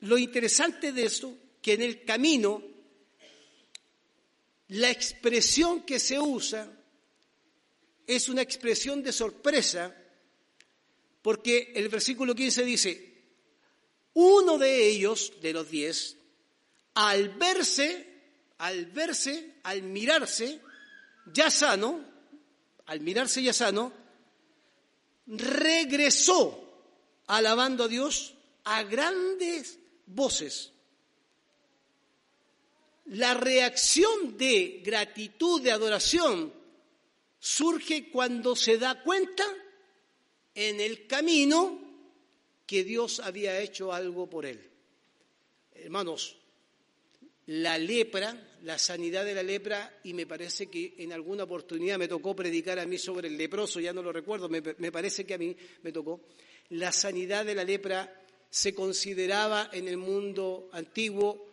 lo 0.00 0.18
interesante 0.18 0.92
de 0.92 1.04
esto, 1.04 1.36
que 1.62 1.74
en 1.74 1.82
el 1.82 2.04
camino 2.04 2.62
la 4.68 4.90
expresión 4.90 5.82
que 5.82 6.00
se 6.00 6.18
usa 6.18 6.68
es 8.06 8.28
una 8.28 8.42
expresión 8.42 9.02
de 9.02 9.12
sorpresa 9.12 9.96
porque 11.22 11.72
el 11.76 11.88
versículo 11.88 12.34
15 12.34 12.64
dice, 12.64 13.12
uno 14.14 14.58
de 14.58 14.88
ellos, 14.88 15.34
de 15.40 15.52
los 15.52 15.70
diez, 15.70 16.16
al 16.94 17.28
verse, 17.30 18.06
al 18.58 18.86
verse, 18.86 19.54
al 19.62 19.82
mirarse 19.82 20.60
ya 21.32 21.50
sano, 21.50 22.04
al 22.86 23.00
mirarse 23.00 23.42
ya 23.42 23.52
sano, 23.52 23.92
regresó 25.26 26.70
alabando 27.26 27.84
a 27.84 27.88
Dios 27.88 28.34
a 28.64 28.82
grandes 28.82 29.78
voces. 30.06 30.72
La 33.06 33.34
reacción 33.34 34.36
de 34.36 34.80
gratitud, 34.84 35.62
de 35.62 35.72
adoración, 35.72 36.52
surge 37.38 38.10
cuando 38.10 38.54
se 38.54 38.78
da 38.78 39.02
cuenta 39.02 39.44
en 40.54 40.80
el 40.80 41.06
camino 41.06 41.80
que 42.66 42.84
Dios 42.84 43.20
había 43.20 43.58
hecho 43.60 43.92
algo 43.92 44.28
por 44.28 44.46
él. 44.46 44.70
Hermanos, 45.72 46.36
la 47.46 47.78
lepra, 47.78 48.36
la 48.62 48.78
sanidad 48.78 49.24
de 49.24 49.34
la 49.34 49.42
lepra, 49.42 49.98
y 50.04 50.14
me 50.14 50.26
parece 50.26 50.68
que 50.68 50.94
en 50.98 51.12
alguna 51.12 51.44
oportunidad 51.44 51.98
me 51.98 52.08
tocó 52.08 52.36
predicar 52.36 52.78
a 52.78 52.86
mí 52.86 52.98
sobre 52.98 53.28
el 53.28 53.36
leproso, 53.36 53.80
ya 53.80 53.92
no 53.92 54.02
lo 54.02 54.12
recuerdo, 54.12 54.48
me, 54.48 54.62
parece 54.62 55.24
que 55.24 55.34
a 55.34 55.38
mí 55.38 55.56
me 55.82 55.92
tocó, 55.92 56.20
la 56.70 56.92
sanidad 56.92 57.44
de 57.44 57.54
la 57.54 57.64
lepra 57.64 58.24
se 58.48 58.74
consideraba 58.74 59.70
en 59.72 59.88
el 59.88 59.96
mundo 59.96 60.68
antiguo 60.72 61.48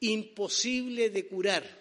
imposible 0.00 1.10
de 1.10 1.26
curar, 1.26 1.80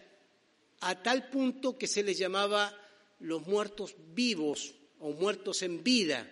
a 0.82 1.02
tal 1.04 1.30
punto 1.30 1.78
que 1.78 1.88
se 1.88 2.04
les 2.04 2.18
llamaba 2.18 2.76
los 3.20 3.46
muertos 3.46 3.96
vivos 4.14 4.74
o 5.00 5.12
muertos 5.12 5.62
en 5.62 5.84
vida. 5.84 6.30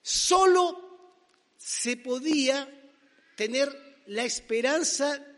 Solo 0.00 0.84
se 1.56 1.96
podía 1.96 2.68
tener 3.36 3.68
la 4.06 4.24
esperanza 4.24 5.33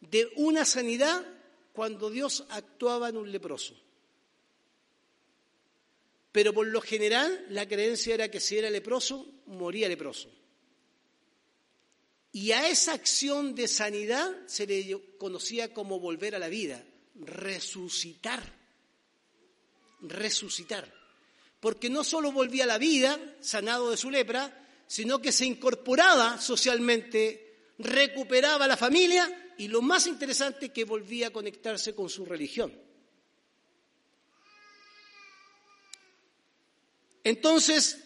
de 0.00 0.30
una 0.36 0.64
sanidad 0.64 1.24
cuando 1.72 2.10
Dios 2.10 2.44
actuaba 2.50 3.08
en 3.08 3.16
un 3.16 3.30
leproso. 3.30 3.74
Pero 6.32 6.54
por 6.54 6.66
lo 6.66 6.80
general 6.80 7.46
la 7.50 7.66
creencia 7.66 8.14
era 8.14 8.30
que 8.30 8.40
si 8.40 8.58
era 8.58 8.70
leproso, 8.70 9.26
moría 9.46 9.88
leproso. 9.88 10.30
Y 12.32 12.52
a 12.52 12.68
esa 12.68 12.92
acción 12.92 13.54
de 13.54 13.66
sanidad 13.66 14.30
se 14.46 14.66
le 14.66 15.16
conocía 15.18 15.74
como 15.74 15.98
volver 15.98 16.36
a 16.36 16.38
la 16.38 16.48
vida, 16.48 16.84
resucitar 17.16 18.60
resucitar. 20.02 20.92
Porque 21.60 21.90
no 21.90 22.04
solo 22.04 22.32
volvía 22.32 22.64
a 22.64 22.68
la 22.68 22.78
vida, 22.78 23.18
sanado 23.40 23.90
de 23.90 23.96
su 23.96 24.10
lepra, 24.10 24.66
sino 24.86 25.20
que 25.20 25.32
se 25.32 25.46
incorporaba 25.46 26.40
socialmente, 26.40 27.49
recuperaba 27.82 28.66
la 28.66 28.76
familia 28.76 29.52
y 29.58 29.68
lo 29.68 29.82
más 29.82 30.06
interesante 30.06 30.70
que 30.70 30.84
volvía 30.84 31.28
a 31.28 31.32
conectarse 31.32 31.94
con 31.94 32.08
su 32.08 32.24
religión. 32.24 32.72
Entonces, 37.22 38.02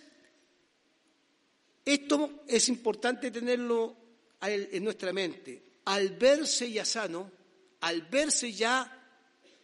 esto 1.84 2.44
es 2.48 2.68
importante 2.68 3.30
tenerlo 3.30 3.96
en 4.40 4.82
nuestra 4.82 5.12
mente. 5.12 5.62
Al 5.84 6.10
verse 6.10 6.70
ya 6.70 6.84
sano, 6.84 7.30
al 7.80 8.02
verse 8.02 8.52
ya 8.52 8.90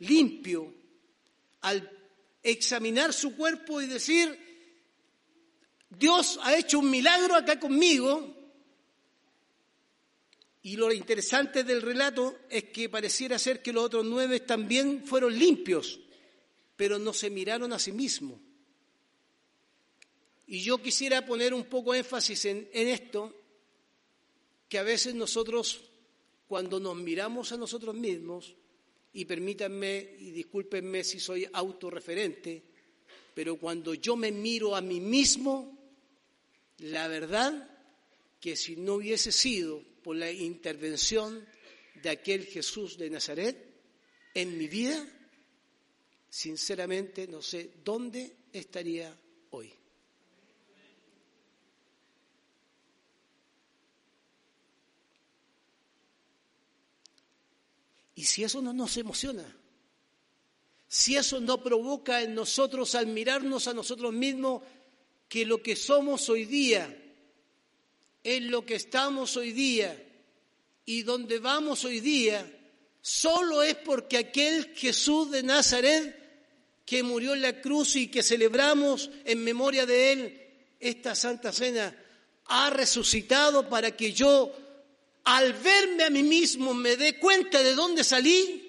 limpio, 0.00 0.74
al 1.62 1.90
examinar 2.42 3.12
su 3.12 3.36
cuerpo 3.36 3.80
y 3.80 3.86
decir, 3.86 4.38
Dios 5.88 6.38
ha 6.42 6.56
hecho 6.56 6.78
un 6.78 6.90
milagro 6.90 7.34
acá 7.34 7.58
conmigo. 7.58 8.36
Y 10.62 10.76
lo 10.76 10.92
interesante 10.92 11.64
del 11.64 11.80
relato 11.80 12.40
es 12.50 12.64
que 12.64 12.88
pareciera 12.88 13.38
ser 13.38 13.62
que 13.62 13.72
los 13.72 13.84
otros 13.84 14.04
nueve 14.04 14.40
también 14.40 15.04
fueron 15.06 15.38
limpios, 15.38 16.00
pero 16.76 16.98
no 16.98 17.12
se 17.12 17.30
miraron 17.30 17.72
a 17.72 17.78
sí 17.78 17.92
mismos. 17.92 18.38
Y 20.46 20.60
yo 20.60 20.82
quisiera 20.82 21.24
poner 21.24 21.54
un 21.54 21.64
poco 21.64 21.94
énfasis 21.94 22.44
en, 22.46 22.68
esto, 22.72 23.32
que 24.68 24.78
a 24.78 24.82
veces 24.82 25.14
nosotros, 25.14 25.80
cuando 26.48 26.80
nos 26.80 26.96
miramos 26.96 27.52
a 27.52 27.56
nosotros 27.56 27.94
mismos, 27.94 28.54
y 29.12 29.24
permítanme 29.24 30.16
y 30.18 30.30
discúlpenme 30.32 31.04
si 31.04 31.20
soy 31.20 31.48
autorreferente, 31.52 32.62
pero 33.32 33.56
cuando 33.56 33.94
yo 33.94 34.16
me 34.16 34.30
miro 34.32 34.74
a 34.76 34.80
mí 34.80 35.00
mismo, 35.00 35.78
la 36.78 37.08
verdad 37.08 37.69
que 38.40 38.56
si 38.56 38.76
no 38.76 38.94
hubiese 38.94 39.30
sido 39.30 39.82
por 40.02 40.16
la 40.16 40.30
intervención 40.30 41.46
de 42.02 42.08
aquel 42.08 42.46
Jesús 42.46 42.96
de 42.96 43.10
Nazaret 43.10 43.56
en 44.32 44.56
mi 44.56 44.66
vida, 44.66 45.06
sinceramente 46.30 47.28
no 47.28 47.42
sé 47.42 47.70
dónde 47.84 48.34
estaría 48.52 49.14
hoy. 49.50 49.70
Y 58.14 58.24
si 58.24 58.44
eso 58.44 58.62
no 58.62 58.72
nos 58.72 58.96
emociona, 58.96 59.56
si 60.88 61.16
eso 61.16 61.40
no 61.40 61.62
provoca 61.62 62.22
en 62.22 62.34
nosotros 62.34 62.94
al 62.94 63.06
mirarnos 63.06 63.68
a 63.68 63.74
nosotros 63.74 64.12
mismos 64.12 64.62
que 65.28 65.46
lo 65.46 65.62
que 65.62 65.76
somos 65.76 66.28
hoy 66.28 66.44
día 66.44 67.09
es 68.22 68.42
lo 68.42 68.64
que 68.64 68.74
estamos 68.74 69.36
hoy 69.36 69.52
día 69.52 69.96
y 70.84 71.02
donde 71.02 71.38
vamos 71.38 71.84
hoy 71.84 72.00
día, 72.00 72.50
solo 73.00 73.62
es 73.62 73.76
porque 73.76 74.18
aquel 74.18 74.74
Jesús 74.74 75.30
de 75.30 75.42
Nazaret 75.42 76.20
que 76.84 77.02
murió 77.02 77.34
en 77.34 77.42
la 77.42 77.60
cruz 77.60 77.94
y 77.96 78.08
que 78.08 78.22
celebramos 78.22 79.10
en 79.24 79.44
memoria 79.44 79.86
de 79.86 80.12
él 80.12 80.40
esta 80.80 81.14
Santa 81.14 81.52
Cena, 81.52 81.96
ha 82.46 82.70
resucitado 82.70 83.68
para 83.68 83.96
que 83.96 84.12
yo, 84.12 84.52
al 85.24 85.52
verme 85.52 86.04
a 86.04 86.10
mí 86.10 86.22
mismo, 86.22 86.74
me 86.74 86.96
dé 86.96 87.18
cuenta 87.18 87.62
de 87.62 87.74
dónde 87.74 88.02
salí. 88.02 88.66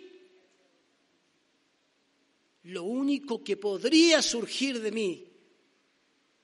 Lo 2.63 2.83
único 2.83 3.43
que 3.43 3.57
podría 3.57 4.21
surgir 4.21 4.81
de 4.81 4.91
mí, 4.91 5.27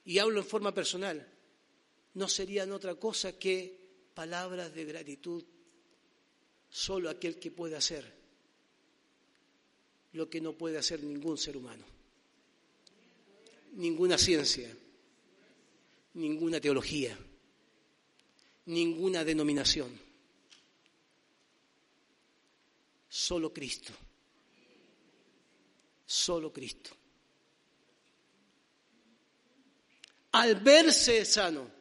y 0.06 0.18
hablo 0.18 0.40
en 0.40 0.48
forma 0.48 0.74
personal, 0.74 1.28
no 2.18 2.28
serían 2.28 2.72
otra 2.72 2.96
cosa 2.96 3.38
que 3.38 3.78
palabras 4.16 4.74
de 4.74 4.86
gratitud. 4.86 5.44
Solo 6.68 7.12
aquel 7.12 7.38
que 7.38 7.52
puede 7.52 7.76
hacer 7.76 8.12
lo 10.14 10.28
que 10.28 10.42
no 10.42 10.54
puede 10.54 10.80
hacer 10.80 11.04
ningún 11.04 11.38
ser 11.38 11.56
humano, 11.56 11.86
ninguna 13.74 14.18
ciencia, 14.18 14.76
ninguna 16.16 16.60
teología, 16.60 17.16
ninguna 18.66 19.24
denominación. 19.24 19.96
Solo 23.08 23.54
Cristo. 23.54 23.94
Solo 26.04 26.52
Cristo. 26.52 26.90
Al 30.32 30.56
verse 30.56 31.24
sano, 31.24 31.77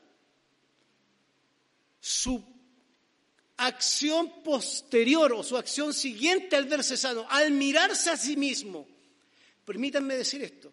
su 2.06 2.40
acción 3.56 4.44
posterior 4.44 5.32
o 5.32 5.42
su 5.42 5.56
acción 5.56 5.92
siguiente 5.92 6.54
al 6.54 6.66
verse 6.66 6.96
sano, 6.96 7.26
al 7.28 7.50
mirarse 7.50 8.10
a 8.10 8.16
sí 8.16 8.36
mismo, 8.36 8.86
permítanme 9.64 10.14
decir 10.14 10.40
esto, 10.44 10.72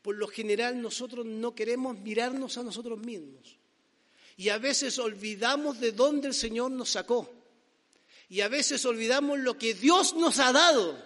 por 0.00 0.16
lo 0.16 0.26
general 0.26 0.80
nosotros 0.80 1.26
no 1.26 1.54
queremos 1.54 1.98
mirarnos 1.98 2.56
a 2.56 2.62
nosotros 2.62 2.98
mismos. 2.98 3.58
Y 4.38 4.48
a 4.48 4.56
veces 4.56 4.98
olvidamos 4.98 5.80
de 5.80 5.92
dónde 5.92 6.28
el 6.28 6.34
Señor 6.34 6.70
nos 6.70 6.90
sacó. 6.90 7.30
Y 8.30 8.40
a 8.40 8.48
veces 8.48 8.86
olvidamos 8.86 9.38
lo 9.40 9.58
que 9.58 9.74
Dios 9.74 10.14
nos 10.14 10.38
ha 10.38 10.50
dado. 10.50 10.98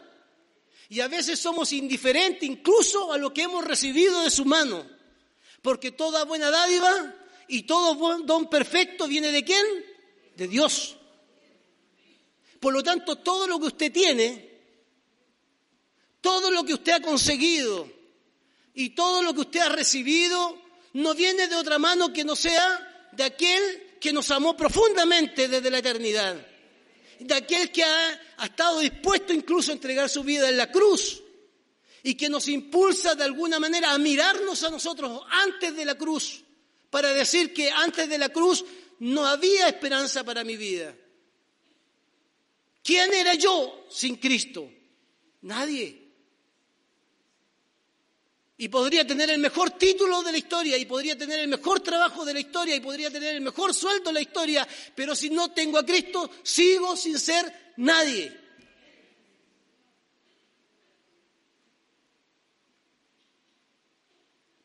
Y 0.88 1.00
a 1.00 1.08
veces 1.08 1.40
somos 1.40 1.72
indiferentes 1.72 2.48
incluso 2.48 3.12
a 3.12 3.18
lo 3.18 3.34
que 3.34 3.42
hemos 3.42 3.64
recibido 3.64 4.22
de 4.22 4.30
su 4.30 4.44
mano. 4.44 4.88
Porque 5.62 5.90
toda 5.90 6.24
buena 6.24 6.50
dádiva 6.50 7.14
y 7.48 7.62
todo 7.62 7.94
buen 7.94 8.26
don 8.26 8.48
perfecto 8.48 9.08
viene 9.08 9.32
de 9.32 9.42
quién? 9.42 9.64
De 10.36 10.46
Dios. 10.46 10.96
Por 12.60 12.74
lo 12.74 12.82
tanto, 12.82 13.16
todo 13.16 13.46
lo 13.46 13.58
que 13.58 13.66
usted 13.66 13.92
tiene, 13.92 14.48
todo 16.20 16.50
lo 16.50 16.64
que 16.64 16.74
usted 16.74 16.92
ha 16.92 17.00
conseguido 17.00 17.90
y 18.74 18.90
todo 18.90 19.22
lo 19.22 19.32
que 19.32 19.40
usted 19.40 19.60
ha 19.60 19.70
recibido 19.70 20.60
no 20.92 21.14
viene 21.14 21.48
de 21.48 21.56
otra 21.56 21.78
mano 21.78 22.12
que 22.12 22.24
no 22.24 22.36
sea 22.36 23.08
de 23.12 23.24
aquel 23.24 23.96
que 24.00 24.12
nos 24.12 24.30
amó 24.30 24.56
profundamente 24.56 25.48
desde 25.48 25.70
la 25.70 25.78
eternidad, 25.78 26.46
de 27.18 27.34
aquel 27.34 27.72
que 27.72 27.82
ha, 27.82 28.20
ha 28.36 28.46
estado 28.46 28.80
dispuesto 28.80 29.32
incluso 29.32 29.70
a 29.70 29.74
entregar 29.74 30.08
su 30.08 30.22
vida 30.22 30.48
en 30.48 30.56
la 30.56 30.70
cruz 30.70 31.22
y 32.02 32.14
que 32.14 32.28
nos 32.28 32.46
impulsa 32.48 33.14
de 33.14 33.24
alguna 33.24 33.58
manera 33.58 33.92
a 33.92 33.98
mirarnos 33.98 34.62
a 34.64 34.70
nosotros 34.70 35.22
antes 35.30 35.74
de 35.74 35.84
la 35.84 35.96
cruz 35.96 36.44
para 36.90 37.12
decir 37.12 37.52
que 37.52 37.70
antes 37.70 38.08
de 38.08 38.18
la 38.18 38.28
cruz 38.30 38.64
no 39.00 39.26
había 39.26 39.68
esperanza 39.68 40.24
para 40.24 40.44
mi 40.44 40.56
vida. 40.56 40.94
¿Quién 42.82 43.12
era 43.12 43.34
yo 43.34 43.86
sin 43.90 44.16
Cristo? 44.16 44.70
Nadie. 45.42 46.08
Y 48.60 48.68
podría 48.68 49.06
tener 49.06 49.30
el 49.30 49.38
mejor 49.38 49.72
título 49.72 50.22
de 50.22 50.32
la 50.32 50.38
historia, 50.38 50.76
y 50.76 50.84
podría 50.84 51.16
tener 51.16 51.38
el 51.38 51.48
mejor 51.48 51.80
trabajo 51.80 52.24
de 52.24 52.34
la 52.34 52.40
historia, 52.40 52.74
y 52.74 52.80
podría 52.80 53.10
tener 53.10 53.36
el 53.36 53.40
mejor 53.40 53.72
sueldo 53.72 54.10
de 54.10 54.14
la 54.14 54.20
historia, 54.20 54.66
pero 54.96 55.14
si 55.14 55.30
no 55.30 55.52
tengo 55.52 55.78
a 55.78 55.86
Cristo, 55.86 56.28
sigo 56.42 56.96
sin 56.96 57.18
ser 57.18 57.74
nadie. 57.76 58.47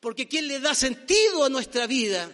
Porque 0.04 0.28
¿quién 0.28 0.50
le 0.50 0.60
da 0.60 0.76
sentido 0.76 1.46
a 1.46 1.50
nuestra 1.50 1.88
vida 1.88 2.30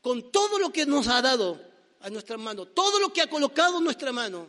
con 0.00 0.32
todo 0.32 0.58
lo 0.58 0.72
que 0.72 0.86
nos 0.86 1.06
ha 1.08 1.20
dado 1.20 1.60
a 2.00 2.08
nuestra 2.08 2.38
mano, 2.38 2.64
todo 2.64 2.98
lo 2.98 3.12
que 3.12 3.20
ha 3.20 3.28
colocado 3.28 3.76
en 3.76 3.84
nuestra 3.84 4.10
mano, 4.10 4.48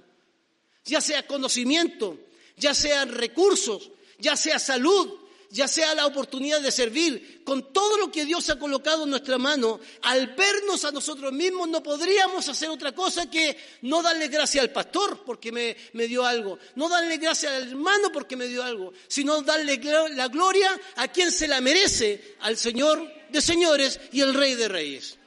ya 0.85 1.01
sea 1.01 1.27
conocimiento, 1.27 2.17
ya 2.55 2.73
sean 2.73 3.11
recursos, 3.11 3.91
ya 4.19 4.37
sea 4.37 4.57
salud, 4.57 5.19
ya 5.55 5.69
sea 5.69 5.95
la 5.95 6.05
oportunidad 6.05 6.59
de 6.59 6.69
servir, 6.69 7.41
con 7.45 7.71
todo 7.71 7.97
lo 7.97 8.11
que 8.11 8.25
Dios 8.25 8.49
ha 8.49 8.59
colocado 8.59 9.05
en 9.05 9.09
nuestra 9.09 9.37
mano, 9.37 9.79
al 10.01 10.35
vernos 10.35 10.83
a 10.83 10.91
nosotros 10.91 11.31
mismos 11.31 11.69
no 11.69 11.81
podríamos 11.81 12.49
hacer 12.49 12.69
otra 12.69 12.91
cosa 12.91 13.29
que 13.29 13.55
no 13.83 14.03
darle 14.03 14.27
gracias 14.27 14.61
al 14.65 14.71
pastor 14.73 15.23
porque 15.25 15.53
me, 15.53 16.07
dio 16.07 16.25
algo, 16.25 16.59
no 16.75 16.89
darle 16.89 17.17
gracias 17.17 17.53
al 17.53 17.69
hermano 17.69 18.11
porque 18.11 18.35
me 18.35 18.47
dio 18.47 18.63
algo, 18.63 18.91
sino 19.07 19.41
darle 19.43 19.79
la 20.13 20.27
gloria 20.27 20.69
a 20.97 21.07
quien 21.07 21.31
se 21.31 21.47
la 21.47 21.61
merece, 21.61 22.35
al 22.41 22.57
Señor 22.57 23.09
de 23.29 23.41
señores 23.41 24.01
y 24.11 24.19
el 24.19 24.33
Rey 24.33 24.55
de 24.55 24.67
reyes. 24.67 25.17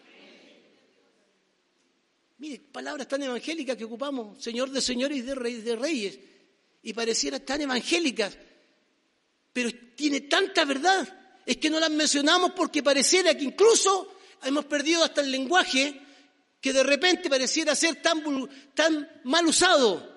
Mire, 2.37 2.61
palabras 2.71 3.09
tan 3.09 3.23
evangélicas 3.23 3.79
que 3.79 3.85
ocupamos, 3.85 4.43
Señor 4.45 4.71
de 4.71 4.83
señores 4.83 5.17
y 5.17 5.23
de, 5.23 5.35
rey, 5.35 5.55
de 5.55 5.75
reyes, 5.75 6.19
y 6.83 6.93
parecieran 6.93 7.45
tan 7.47 7.62
evangélicas, 7.62 8.37
pero 9.52 9.70
tiene 9.94 10.22
tanta 10.22 10.64
verdad. 10.64 11.06
Es 11.44 11.56
que 11.56 11.70
no 11.70 11.80
las 11.80 11.90
mencionamos 11.90 12.52
porque 12.52 12.82
pareciera 12.82 13.37
que 13.37 13.44
incluso 13.44 14.14
hemos 14.42 14.66
perdido 14.66 15.04
hasta 15.04 15.20
el 15.20 15.30
lenguaje 15.30 16.00
que 16.61 16.72
de 16.72 16.82
repente 16.82 17.30
pareciera 17.30 17.74
ser 17.74 18.02
tan, 18.02 18.22
tan 18.74 19.20
mal 19.24 19.46
usado. 19.46 20.16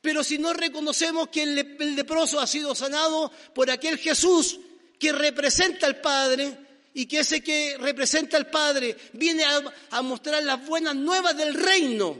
Pero 0.00 0.24
si 0.24 0.38
no 0.38 0.52
reconocemos 0.52 1.28
que 1.28 1.42
el, 1.42 1.58
el 1.58 1.96
leproso 1.96 2.40
ha 2.40 2.46
sido 2.46 2.74
sanado 2.74 3.30
por 3.54 3.70
aquel 3.70 3.98
Jesús 3.98 4.58
que 4.98 5.12
representa 5.12 5.86
al 5.86 6.00
Padre, 6.00 6.56
y 6.94 7.06
que 7.06 7.20
ese 7.20 7.42
que 7.42 7.76
representa 7.78 8.36
al 8.36 8.50
Padre 8.50 8.96
viene 9.12 9.44
a, 9.90 10.02
mostrar 10.02 10.42
las 10.42 10.64
buenas 10.66 10.94
nuevas 10.94 11.36
del 11.36 11.54
reino. 11.54 12.18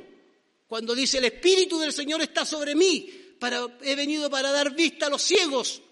Cuando 0.66 0.94
dice 0.94 1.18
el 1.18 1.24
Espíritu 1.24 1.78
del 1.78 1.92
Señor 1.92 2.22
está 2.22 2.44
sobre 2.44 2.74
mí, 2.74 3.19
he 3.82 3.94
venido 3.96 4.28
para 4.28 4.52
dar 4.52 4.74
vista 4.74 5.06
a 5.06 5.10
los 5.10 5.22
ciegos. 5.22 5.82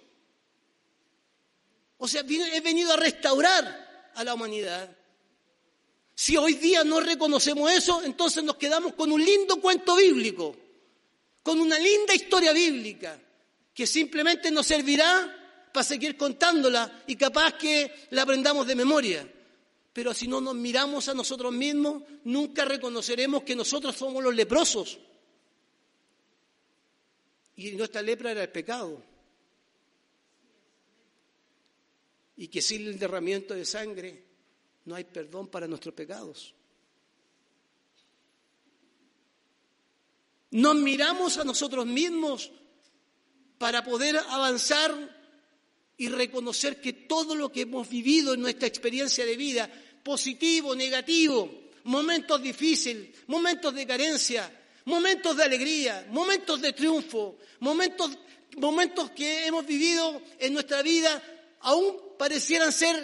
O 1.98 2.06
sea, 2.06 2.22
he 2.22 2.60
venido 2.60 2.92
a 2.92 2.96
restaurar 2.96 4.10
a 4.14 4.24
la 4.24 4.34
humanidad. 4.34 4.96
Si 6.14 6.36
hoy 6.36 6.54
día 6.54 6.84
no 6.84 7.00
reconocemos 7.00 7.70
eso, 7.70 8.02
entonces 8.02 8.42
nos 8.42 8.56
quedamos 8.56 8.94
con 8.94 9.12
un 9.12 9.24
lindo 9.24 9.60
cuento 9.60 9.96
bíblico, 9.96 10.56
con 11.42 11.60
una 11.60 11.78
linda 11.78 12.14
historia 12.14 12.52
bíblica, 12.52 13.18
que 13.72 13.86
simplemente 13.86 14.50
nos 14.50 14.66
servirá 14.66 15.70
para 15.72 15.84
seguir 15.84 16.16
contándola 16.16 17.04
y 17.06 17.16
capaz 17.16 17.54
que 17.54 18.08
la 18.10 18.22
aprendamos 18.22 18.66
de 18.66 18.74
memoria. 18.74 19.32
Pero 19.92 20.12
si 20.12 20.28
no 20.28 20.40
nos 20.40 20.54
miramos 20.54 21.08
a 21.08 21.14
nosotros 21.14 21.52
mismos, 21.52 22.02
nunca 22.24 22.64
reconoceremos 22.64 23.42
que 23.42 23.56
nosotros 23.56 23.96
somos 23.96 24.22
los 24.22 24.34
leprosos. 24.34 24.98
Y 27.58 27.72
nuestra 27.72 28.00
lepra 28.00 28.30
era 28.30 28.42
el 28.44 28.50
pecado. 28.50 29.02
Y 32.36 32.46
que 32.46 32.62
sin 32.62 32.86
el 32.86 32.96
derramiento 32.96 33.52
de 33.52 33.64
sangre 33.64 34.22
no 34.84 34.94
hay 34.94 35.02
perdón 35.02 35.48
para 35.48 35.66
nuestros 35.66 35.92
pecados. 35.92 36.54
Nos 40.52 40.76
miramos 40.76 41.36
a 41.38 41.44
nosotros 41.44 41.84
mismos 41.84 42.52
para 43.58 43.82
poder 43.82 44.16
avanzar 44.16 44.94
y 45.96 46.08
reconocer 46.10 46.80
que 46.80 46.92
todo 46.92 47.34
lo 47.34 47.50
que 47.50 47.62
hemos 47.62 47.88
vivido 47.88 48.34
en 48.34 48.40
nuestra 48.40 48.68
experiencia 48.68 49.26
de 49.26 49.36
vida, 49.36 49.68
positivo, 50.04 50.76
negativo, 50.76 51.70
momentos 51.82 52.40
difíciles, 52.40 53.08
momentos 53.26 53.74
de 53.74 53.84
carencia, 53.84 54.57
momentos 54.88 55.36
de 55.36 55.44
alegría, 55.44 56.06
momentos 56.08 56.62
de 56.62 56.72
triunfo, 56.72 57.36
momentos, 57.60 58.10
momentos 58.56 59.10
que 59.10 59.46
hemos 59.46 59.66
vivido 59.66 60.22
en 60.38 60.54
nuestra 60.54 60.80
vida, 60.80 61.22
aún 61.60 61.94
parecieran 62.18 62.72
ser 62.72 62.96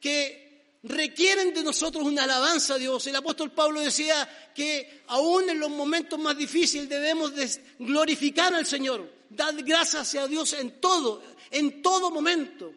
que 0.00 0.78
requieren 0.82 1.52
de 1.52 1.62
nosotros 1.62 2.04
una 2.04 2.24
alabanza 2.24 2.74
a 2.74 2.78
Dios. 2.78 3.06
El 3.06 3.16
apóstol 3.16 3.52
Pablo 3.52 3.82
decía 3.82 4.26
que 4.54 5.02
aún 5.08 5.50
en 5.50 5.60
los 5.60 5.68
momentos 5.68 6.18
más 6.18 6.38
difíciles 6.38 6.88
debemos 6.88 7.32
glorificar 7.80 8.54
al 8.54 8.64
Señor, 8.64 9.06
dar 9.28 9.54
gracias 9.62 10.14
a 10.14 10.26
Dios 10.26 10.54
en 10.54 10.80
todo, 10.80 11.22
en 11.50 11.82
todo 11.82 12.10
momento. 12.10 12.72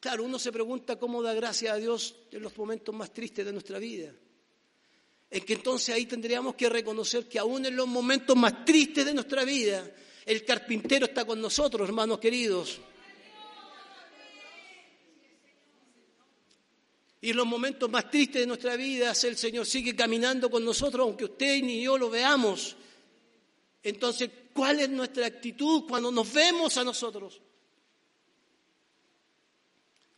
Claro, 0.00 0.24
uno 0.24 0.38
se 0.38 0.50
pregunta 0.50 0.98
cómo 0.98 1.22
da 1.22 1.34
gracias 1.34 1.74
a 1.74 1.76
Dios 1.76 2.14
en 2.30 2.40
los 2.40 2.56
momentos 2.56 2.94
más 2.94 3.12
tristes 3.12 3.44
de 3.44 3.52
nuestra 3.52 3.78
vida. 3.78 4.14
Es 5.30 5.44
que 5.44 5.52
entonces 5.52 5.94
ahí 5.94 6.06
tendríamos 6.06 6.56
que 6.56 6.68
reconocer 6.68 7.28
que 7.28 7.38
aún 7.38 7.64
en 7.64 7.76
los 7.76 7.86
momentos 7.86 8.36
más 8.36 8.64
tristes 8.64 9.06
de 9.06 9.14
nuestra 9.14 9.44
vida, 9.44 9.88
el 10.26 10.44
carpintero 10.44 11.06
está 11.06 11.24
con 11.24 11.40
nosotros, 11.40 11.88
hermanos 11.88 12.18
queridos. 12.18 12.80
Y 17.20 17.30
en 17.30 17.36
los 17.36 17.46
momentos 17.46 17.88
más 17.88 18.10
tristes 18.10 18.40
de 18.40 18.46
nuestra 18.46 18.74
vida, 18.76 19.12
el 19.22 19.36
Señor 19.36 19.66
sigue 19.66 19.94
caminando 19.94 20.50
con 20.50 20.64
nosotros, 20.64 21.04
aunque 21.06 21.26
usted 21.26 21.62
ni 21.62 21.82
yo 21.82 21.96
lo 21.96 22.10
veamos. 22.10 22.76
Entonces, 23.82 24.30
¿cuál 24.52 24.80
es 24.80 24.88
nuestra 24.88 25.26
actitud 25.26 25.84
cuando 25.86 26.10
nos 26.10 26.32
vemos 26.32 26.76
a 26.76 26.84
nosotros? 26.84 27.40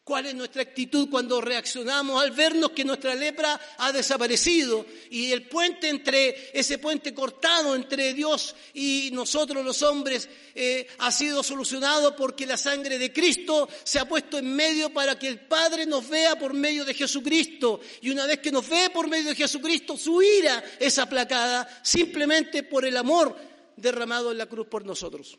¿Cuál 0.05 0.27
es 0.27 0.35
nuestra 0.35 0.63
actitud 0.63 1.09
cuando 1.09 1.41
reaccionamos 1.41 2.21
al 2.21 2.33
vernos 2.33 2.73
que 2.73 2.85
nuestra 2.85 3.15
lepra 3.15 3.61
ha 3.79 3.93
desaparecido 3.93 4.85
y 5.11 5.31
el 5.31 5.47
puente 5.47 5.89
entre, 5.89 6.51
ese 6.59 6.79
puente 6.79 7.15
cortado 7.15 7.77
entre 7.77 8.13
Dios 8.13 8.57
y 8.75 9.11
nosotros 9.13 9.65
los 9.65 9.81
hombres 9.83 10.29
eh, 10.57 10.89
ha 10.99 11.13
sido 11.13 11.45
solucionado 11.45 12.17
porque 12.17 12.47
la 12.47 12.57
sangre 12.57 12.99
de 12.99 13.13
Cristo 13.13 13.69
se 13.85 14.01
ha 14.01 14.09
puesto 14.09 14.39
en 14.39 14.53
medio 14.53 14.93
para 14.93 15.17
que 15.17 15.29
el 15.29 15.39
Padre 15.39 15.87
nos 15.87 16.09
vea 16.09 16.37
por 16.37 16.53
medio 16.53 16.85
de 16.85 16.95
Jesucristo 16.95 17.81
y 18.01 18.11
una 18.11 18.27
vez 18.27 18.41
que 18.41 18.51
nos 18.51 18.69
ve 18.69 18.91
por 18.93 19.07
medio 19.07 19.31
de 19.31 19.37
Jesucristo 19.37 19.97
su 19.97 20.21
ira 20.21 20.65
es 20.81 20.99
aplacada 20.99 21.81
simplemente 21.85 22.65
por 22.65 22.85
el 22.85 22.97
amor 22.97 23.37
derramado 23.77 24.33
en 24.33 24.39
la 24.39 24.47
cruz 24.47 24.67
por 24.67 24.85
nosotros. 24.85 25.39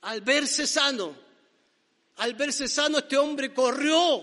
Al 0.00 0.22
verse 0.22 0.66
sano, 0.66 1.23
al 2.16 2.34
verse 2.34 2.68
sano, 2.68 2.98
este 2.98 3.16
hombre 3.16 3.52
corrió, 3.52 4.22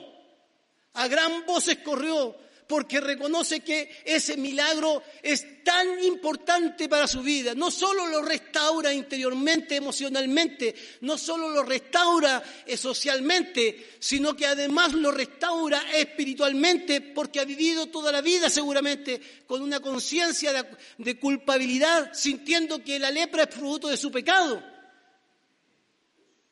a 0.94 1.08
gran 1.08 1.46
voces 1.46 1.80
corrió, 1.80 2.36
porque 2.72 3.02
reconoce 3.02 3.60
que 3.60 4.02
ese 4.06 4.38
milagro 4.38 5.04
es 5.22 5.62
tan 5.62 6.02
importante 6.06 6.88
para 6.88 7.06
su 7.06 7.22
vida. 7.22 7.54
No 7.54 7.70
solo 7.70 8.08
lo 8.08 8.22
restaura 8.22 8.94
interiormente, 8.94 9.76
emocionalmente, 9.76 10.74
no 11.02 11.18
solo 11.18 11.50
lo 11.50 11.64
restaura 11.64 12.42
socialmente, 12.78 13.98
sino 14.00 14.38
que 14.38 14.46
además 14.46 14.94
lo 14.94 15.12
restaura 15.12 15.84
espiritualmente, 15.94 17.02
porque 17.02 17.42
ha 17.42 17.44
vivido 17.44 17.88
toda 17.88 18.10
la 18.10 18.22
vida 18.22 18.50
seguramente 18.50 19.20
con 19.46 19.62
una 19.62 19.82
conciencia 19.82 20.54
de 20.98 21.20
culpabilidad, 21.20 22.14
sintiendo 22.14 22.82
que 22.82 23.00
la 23.00 23.12
lepra 23.12 23.44
es 23.44 23.54
fruto 23.54 23.90
de 23.90 23.98
su 23.98 24.10
pecado 24.10 24.71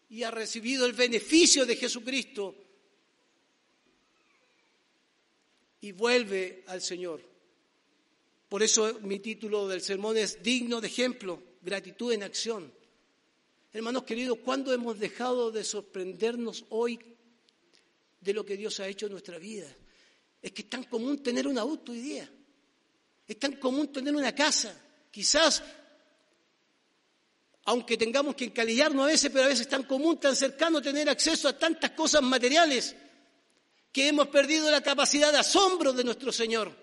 y 0.09 0.23
ha 0.23 0.31
recibido 0.31 0.85
el 0.85 0.93
beneficio 0.93 1.65
de 1.65 1.75
Jesucristo 1.75 2.55
y 5.81 5.91
vuelve 5.91 6.63
al 6.67 6.81
Señor. 6.81 7.21
Por 8.49 8.63
eso 8.63 8.99
mi 9.01 9.19
título 9.19 9.67
del 9.67 9.81
sermón 9.81 10.17
es 10.17 10.41
digno 10.41 10.81
de 10.81 10.87
ejemplo, 10.87 11.41
gratitud 11.61 12.11
en 12.11 12.23
acción. 12.23 12.73
Hermanos 13.71 14.03
queridos, 14.03 14.39
¿cuándo 14.43 14.73
hemos 14.73 14.97
dejado 14.97 15.51
de 15.51 15.63
sorprendernos 15.63 16.65
hoy 16.69 16.99
de 18.19 18.33
lo 18.33 18.43
que 18.43 18.57
Dios 18.57 18.79
ha 18.79 18.87
hecho 18.87 19.05
en 19.05 19.11
nuestra 19.11 19.37
vida? 19.37 19.67
Es 20.41 20.51
que 20.51 20.63
es 20.63 20.69
tan 20.69 20.85
común 20.85 21.21
tener 21.21 21.47
un 21.47 21.59
auto 21.59 21.91
hoy 21.91 21.99
día, 21.99 22.27
es 23.27 23.37
tan 23.37 23.57
común 23.57 23.91
tener 23.91 24.15
una 24.15 24.33
casa. 24.33 24.75
Quizás 25.11 25.63
aunque 27.69 27.97
tengamos 27.97 28.33
que 28.33 28.45
encalillarnos 28.45 29.03
a 29.03 29.07
veces, 29.09 29.29
pero 29.31 29.45
a 29.45 29.47
veces 29.47 29.61
es 29.61 29.69
tan 29.69 29.83
común, 29.83 30.19
tan 30.19 30.35
cercano 30.35 30.81
tener 30.81 31.07
acceso 31.07 31.47
a 31.47 31.53
tantas 31.53 31.91
cosas 31.91 32.23
materiales, 32.23 32.95
que 33.91 34.07
hemos 34.07 34.27
perdido 34.29 34.71
la 34.71 34.81
capacidad 34.81 35.31
de 35.31 35.37
asombro 35.37 35.93
de 35.93 36.03
nuestro 36.03 36.31
Señor. 36.31 36.75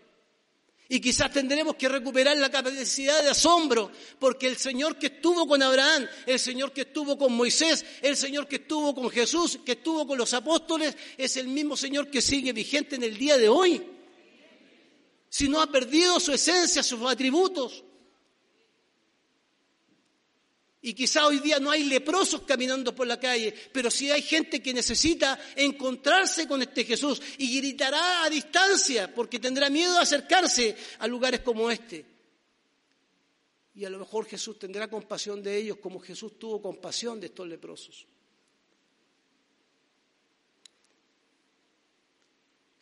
Y 0.89 1.01
quizás 1.01 1.33
tendremos 1.33 1.75
que 1.75 1.89
recuperar 1.89 2.37
la 2.37 2.53
capacidad 2.53 3.21
de 3.21 3.31
asombro, 3.31 3.91
porque 4.21 4.47
el 4.47 4.59
Señor 4.59 4.97
que 4.97 5.07
estuvo 5.07 5.49
con 5.49 5.61
Abraham, 5.61 6.07
el 6.25 6.39
Señor 6.39 6.73
que 6.73 6.83
estuvo 6.83 7.19
con 7.19 7.33
Moisés, 7.33 7.85
el 8.01 8.17
Señor 8.17 8.47
que 8.47 8.57
estuvo 8.57 8.95
con 8.95 9.11
Jesús, 9.11 9.59
que 9.67 9.73
estuvo 9.73 10.07
con 10.07 10.17
los 10.17 10.33
apóstoles, 10.35 10.97
es 11.19 11.37
el 11.37 11.49
mismo 11.49 11.77
Señor 11.77 12.13
que 12.13 12.23
sigue 12.23 12.53
vigente 12.53 12.95
en 12.95 13.03
el 13.03 13.19
día 13.19 13.37
de 13.37 13.49
hoy. 13.49 13.83
Si 15.29 15.49
no 15.49 15.61
ha 15.61 15.67
perdido 15.67 16.21
su 16.21 16.33
esencia, 16.33 16.85
sus 16.85 17.03
atributos. 17.11 17.83
Y 20.87 20.95
quizá 20.95 21.27
hoy 21.27 21.41
día 21.41 21.59
no 21.59 21.73
hay 21.73 21.83
leprosos 21.83 22.43
caminando 22.43 22.95
por 22.95 23.09
la 23.09 23.19
calle, 23.19 23.53
pero 23.73 23.91
sí 23.91 24.09
hay 24.09 24.23
gente 24.23 24.63
que 24.63 24.73
necesita 24.73 25.37
encontrarse 25.57 26.47
con 26.47 26.63
este 26.63 26.85
Jesús 26.85 27.21
y 27.39 27.57
gritará 27.59 28.23
a 28.23 28.31
distancia 28.31 29.13
porque 29.13 29.41
tendrá 29.41 29.69
miedo 29.69 29.95
de 29.95 29.99
acercarse 29.99 30.77
a 31.01 31.09
lugares 31.09 31.41
como 31.41 31.73
este. 31.73 32.07
Y 33.75 33.85
a 33.85 33.91
lo 33.91 33.99
mejor 33.99 34.27
Jesús 34.27 34.61
tendrá 34.61 34.89
compasión 34.89 35.43
de 35.43 35.57
ellos 35.57 35.79
como 35.79 35.99
Jesús 35.99 36.39
tuvo 36.39 36.63
compasión 36.63 37.19
de 37.19 37.27
estos 37.27 37.49
leprosos. 37.49 38.07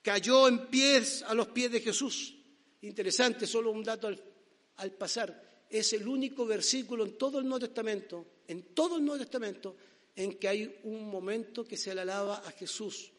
Cayó 0.03 0.47
en 0.47 0.67
pies 0.67 1.23
a 1.23 1.33
los 1.33 1.49
pies 1.49 1.73
de 1.73 1.81
Jesús. 1.81 2.37
Interesante, 2.83 3.47
solo 3.47 3.71
un 3.71 3.83
dato 3.83 4.09
al, 4.09 4.23
al 4.77 4.93
pasar 4.93 5.54
es 5.71 5.93
el 5.93 6.07
único 6.07 6.47
versículo 6.47 7.05
en 7.05 7.19
todo 7.19 7.39
el 7.39 7.45
Nuevo 7.45 7.61
Testamento, 7.61 8.27
en 8.47 8.75
todo 8.75 8.97
el 8.97 9.05
Nuevo 9.05 9.23
Testamento, 9.23 9.77
en 10.17 10.35
que 10.35 10.49
hay 10.49 10.81
un 10.85 11.09
momento 11.09 11.65
que 11.65 11.77
se 11.77 11.91
alaba 11.91 12.37
a 12.37 12.51
Jesús 12.53 13.11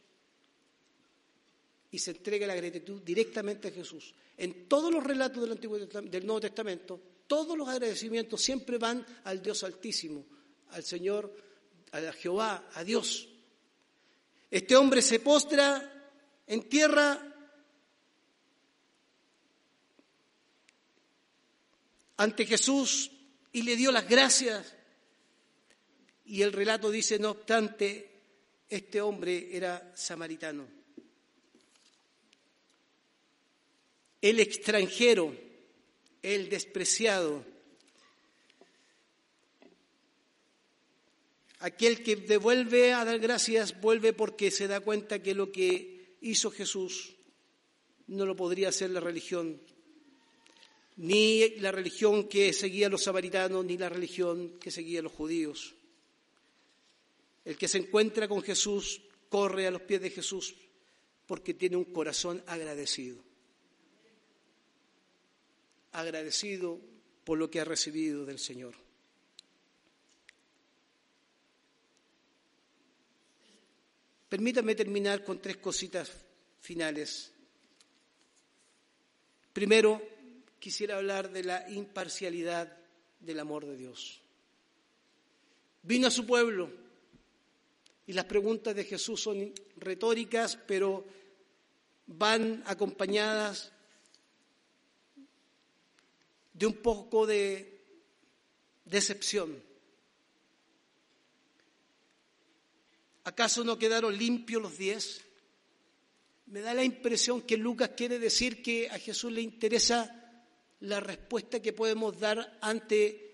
y 1.91 1.99
se 1.99 2.11
entrega 2.11 2.47
la 2.47 2.55
gratitud 2.55 3.01
directamente 3.01 3.67
a 3.67 3.71
Jesús. 3.71 4.13
En 4.37 4.67
todos 4.67 4.91
los 4.91 5.03
relatos 5.03 5.41
del, 5.41 5.51
Antiguo, 5.51 5.77
del 5.77 6.25
Nuevo 6.25 6.41
Testamento, 6.41 6.99
todos 7.27 7.57
los 7.57 7.67
agradecimientos 7.67 8.41
siempre 8.41 8.77
van 8.77 9.05
al 9.23 9.41
Dios 9.41 9.63
Altísimo, 9.63 10.25
al 10.71 10.83
Señor, 10.83 11.33
a 11.91 12.11
Jehová, 12.11 12.69
a 12.73 12.83
Dios. 12.83 13.29
Este 14.51 14.75
hombre 14.75 15.01
se 15.01 15.19
postra 15.19 16.13
en 16.47 16.69
tierra 16.69 17.34
ante 22.17 22.45
Jesús 22.45 23.11
y 23.51 23.61
le 23.63 23.75
dio 23.75 23.91
las 23.91 24.07
gracias. 24.07 24.75
Y 26.25 26.41
el 26.41 26.53
relato 26.53 26.89
dice, 26.89 27.19
no 27.19 27.31
obstante, 27.31 28.09
este 28.69 29.01
hombre 29.01 29.55
era 29.55 29.93
samaritano. 29.95 30.67
El 34.21 34.39
extranjero, 34.39 35.35
el 36.21 36.49
despreciado, 36.49 37.45
aquel 41.59 42.01
que 42.01 42.15
devuelve 42.15 42.93
a 42.93 43.05
dar 43.05 43.19
gracias, 43.19 43.79
vuelve 43.79 44.13
porque 44.13 44.49
se 44.49 44.67
da 44.67 44.79
cuenta 44.79 45.21
que 45.21 45.35
lo 45.35 45.51
que 45.51 46.17
hizo 46.21 46.49
Jesús 46.49 47.15
no 48.07 48.25
lo 48.25 48.35
podría 48.35 48.69
hacer 48.69 48.89
la 48.89 48.99
religión 48.99 49.61
ni 50.97 51.49
la 51.57 51.71
religión 51.71 52.27
que 52.27 52.53
seguía 52.53 52.89
los 52.89 53.03
samaritanos, 53.03 53.65
ni 53.65 53.77
la 53.77 53.89
religión 53.89 54.57
que 54.59 54.71
seguía 54.71 55.01
los 55.01 55.11
judíos. 55.11 55.75
El 57.43 57.57
que 57.57 57.67
se 57.67 57.77
encuentra 57.77 58.27
con 58.27 58.41
Jesús 58.41 59.01
corre 59.29 59.67
a 59.67 59.71
los 59.71 59.81
pies 59.81 60.01
de 60.01 60.09
Jesús 60.09 60.55
porque 61.27 61.53
tiene 61.53 61.75
un 61.75 61.85
corazón 61.85 62.41
agradecido. 62.47 63.21
Agradecido 65.91 66.79
por 67.23 67.37
lo 67.37 67.49
que 67.49 67.59
ha 67.59 67.65
recibido 67.65 68.25
del 68.25 68.39
Señor. 68.39 68.75
Permítame 74.29 74.75
terminar 74.75 75.23
con 75.23 75.39
tres 75.39 75.57
cositas 75.57 76.11
finales. 76.59 77.31
Primero, 79.53 80.01
quisiera 80.59 80.97
hablar 80.97 81.31
de 81.31 81.43
la 81.43 81.69
imparcialidad 81.69 82.77
del 83.19 83.39
amor 83.39 83.65
de 83.65 83.77
Dios. 83.77 84.21
Vino 85.83 86.07
a 86.07 86.11
su 86.11 86.25
pueblo 86.25 86.69
y 88.07 88.13
las 88.13 88.25
preguntas 88.25 88.75
de 88.75 88.83
Jesús 88.83 89.21
son 89.21 89.53
retóricas, 89.77 90.57
pero 90.67 91.05
van 92.07 92.63
acompañadas 92.65 93.71
de 96.53 96.65
un 96.65 96.73
poco 96.73 97.25
de 97.25 97.81
decepción. 98.85 99.61
¿Acaso 103.23 103.63
no 103.63 103.77
quedaron 103.77 104.15
limpios 104.15 104.61
los 104.61 104.77
diez? 104.77 105.21
Me 106.45 106.61
da 106.61 106.75
la 106.75 106.83
impresión 106.83 107.41
que 107.41 107.57
Lucas 107.57 107.91
quiere 107.97 108.19
decir 108.19 108.61
que 108.61 108.87
a 108.89 108.99
Jesús 108.99 109.31
le 109.31 109.41
interesa 109.41 110.24
la 110.85 110.99
respuesta 110.99 111.61
que 111.61 111.73
podemos 111.73 112.19
dar 112.19 112.59
ante 112.61 113.25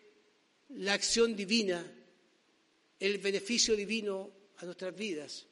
la 0.69 0.93
acción 0.93 1.35
divina, 1.35 1.85
el 2.99 3.17
beneficio 3.17 3.75
divino 3.75 4.31
a 4.57 4.65
nuestras 4.65 4.95
vidas. 4.95 5.45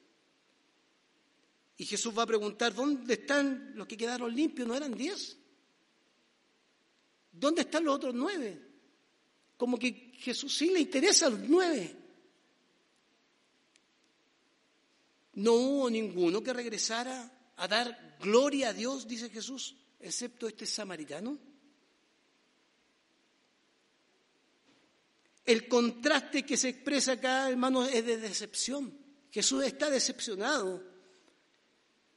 Y 1.78 1.86
Jesús 1.86 2.18
va 2.18 2.24
a 2.24 2.28
preguntar, 2.28 2.74
¿dónde 2.74 3.14
están 3.14 3.74
los 3.76 3.88
que 3.88 3.98
quedaron 3.98 4.36
limpios? 4.36 4.68
¿No 4.68 4.76
eran 4.76 4.96
diez? 4.96 5.38
¿Dónde 7.32 7.62
están 7.62 7.86
los 7.86 7.96
otros 7.96 8.14
nueve? 8.14 8.60
Como 9.56 9.78
que 9.78 10.12
Jesús 10.18 10.56
sí 10.56 10.72
le 10.72 10.80
interesa 10.80 11.28
a 11.28 11.30
los 11.30 11.40
nueve. 11.48 11.96
No 15.34 15.54
hubo 15.54 15.90
ninguno 15.90 16.44
que 16.44 16.52
regresara 16.52 17.54
a 17.56 17.68
dar 17.68 18.18
gloria 18.20 18.70
a 18.70 18.74
Dios, 18.74 19.08
dice 19.08 19.30
Jesús, 19.30 19.76
excepto 20.00 20.48
este 20.48 20.66
samaritano. 20.66 21.38
El 25.50 25.68
contraste 25.68 26.44
que 26.44 26.56
se 26.58 26.70
expresa 26.70 27.14
acá, 27.14 27.50
hermanos, 27.50 27.90
es 27.92 28.06
de 28.06 28.18
decepción. 28.18 28.96
Jesús 29.32 29.64
está 29.64 29.90
decepcionado 29.90 30.84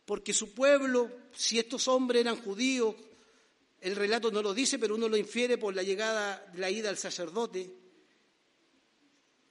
porque 0.05 0.35
su 0.35 0.53
pueblo, 0.53 1.11
si 1.33 1.59
estos 1.59 1.89
hombres 1.89 2.21
eran 2.21 2.37
judíos, 2.37 2.95
el 3.81 3.97
relato 3.97 4.31
no 4.31 4.43
lo 4.43 4.53
dice, 4.53 4.79
pero 4.79 4.97
uno 4.97 5.09
lo 5.09 5.17
infiere 5.17 5.57
por 5.57 5.75
la 5.75 5.83
llegada, 5.83 6.47
la 6.57 6.69
ida 6.69 6.91
al 6.91 6.99
sacerdote. 6.99 7.75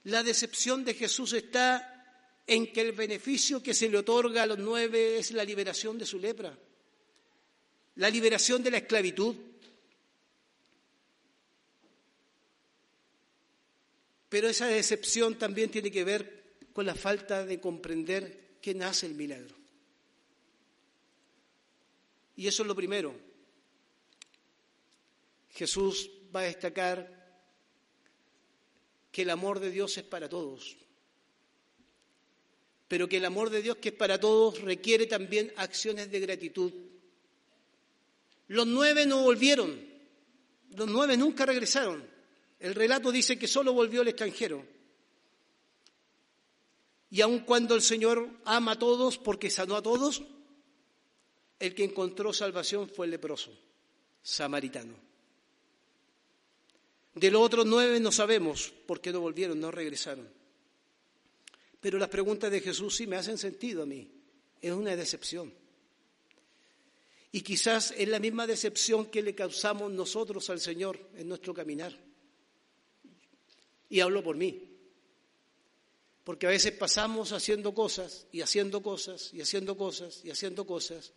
La 0.04 0.22
decepción 0.22 0.84
de 0.84 0.94
Jesús 0.94 1.32
está 1.32 2.38
en 2.46 2.72
que 2.72 2.82
el 2.82 2.92
beneficio 2.92 3.64
que 3.64 3.74
se 3.74 3.88
le 3.88 3.98
otorga 3.98 4.44
a 4.44 4.46
los 4.46 4.60
nueve 4.60 5.18
es 5.18 5.32
la 5.32 5.42
liberación 5.42 5.98
de 5.98 6.06
su 6.06 6.20
lepra, 6.20 6.56
la 7.96 8.10
liberación 8.10 8.62
de 8.62 8.70
la 8.70 8.76
esclavitud. 8.76 9.34
Pero 14.32 14.48
esa 14.48 14.66
decepción 14.66 15.34
también 15.34 15.70
tiene 15.70 15.90
que 15.90 16.04
ver 16.04 16.54
con 16.72 16.86
la 16.86 16.94
falta 16.94 17.44
de 17.44 17.60
comprender 17.60 18.56
que 18.62 18.72
nace 18.72 19.04
el 19.04 19.14
milagro. 19.14 19.54
Y 22.36 22.46
eso 22.46 22.62
es 22.62 22.66
lo 22.66 22.74
primero. 22.74 23.14
Jesús 25.50 26.10
va 26.34 26.40
a 26.40 26.44
destacar 26.44 27.44
que 29.10 29.20
el 29.20 29.28
amor 29.28 29.60
de 29.60 29.70
Dios 29.70 29.98
es 29.98 30.04
para 30.04 30.30
todos, 30.30 30.78
pero 32.88 33.10
que 33.10 33.18
el 33.18 33.26
amor 33.26 33.50
de 33.50 33.60
Dios 33.60 33.76
que 33.76 33.90
es 33.90 33.94
para 33.94 34.18
todos 34.18 34.62
requiere 34.62 35.04
también 35.04 35.52
acciones 35.56 36.10
de 36.10 36.20
gratitud. 36.20 36.72
Los 38.48 38.66
nueve 38.66 39.04
no 39.04 39.24
volvieron, 39.24 39.78
los 40.70 40.88
nueve 40.88 41.18
nunca 41.18 41.44
regresaron. 41.44 42.11
El 42.62 42.76
relato 42.76 43.10
dice 43.10 43.36
que 43.36 43.48
solo 43.48 43.72
volvió 43.72 44.02
el 44.02 44.08
extranjero. 44.08 44.64
Y 47.10 47.20
aun 47.20 47.40
cuando 47.40 47.74
el 47.74 47.82
Señor 47.82 48.30
ama 48.44 48.72
a 48.72 48.78
todos 48.78 49.18
porque 49.18 49.50
sanó 49.50 49.74
a 49.74 49.82
todos, 49.82 50.22
el 51.58 51.74
que 51.74 51.82
encontró 51.82 52.32
salvación 52.32 52.88
fue 52.88 53.06
el 53.06 53.10
leproso, 53.10 53.50
samaritano. 54.22 54.94
De 57.16 57.32
los 57.32 57.42
otros 57.42 57.66
nueve 57.66 57.98
no 57.98 58.12
sabemos 58.12 58.72
por 58.86 59.00
qué 59.00 59.10
no 59.10 59.20
volvieron, 59.20 59.58
no 59.58 59.72
regresaron. 59.72 60.30
Pero 61.80 61.98
las 61.98 62.08
preguntas 62.10 62.48
de 62.52 62.60
Jesús 62.60 62.94
sí 62.94 63.08
me 63.08 63.16
hacen 63.16 63.38
sentido 63.38 63.82
a 63.82 63.86
mí. 63.86 64.08
Es 64.60 64.70
una 64.70 64.94
decepción. 64.94 65.52
Y 67.32 67.40
quizás 67.40 67.92
es 67.96 68.08
la 68.08 68.20
misma 68.20 68.46
decepción 68.46 69.06
que 69.06 69.20
le 69.20 69.34
causamos 69.34 69.90
nosotros 69.90 70.48
al 70.48 70.60
Señor 70.60 71.10
en 71.16 71.28
nuestro 71.28 71.52
caminar. 71.52 72.11
Y 73.92 74.00
hablo 74.00 74.22
por 74.22 74.36
mí. 74.36 74.58
Porque 76.24 76.46
a 76.46 76.48
veces 76.48 76.72
pasamos 76.72 77.32
haciendo 77.32 77.74
cosas 77.74 78.26
y 78.32 78.40
haciendo 78.40 78.82
cosas 78.82 79.34
y 79.34 79.42
haciendo 79.42 79.76
cosas 79.76 80.24
y 80.24 80.30
haciendo 80.30 80.66
cosas 80.66 81.12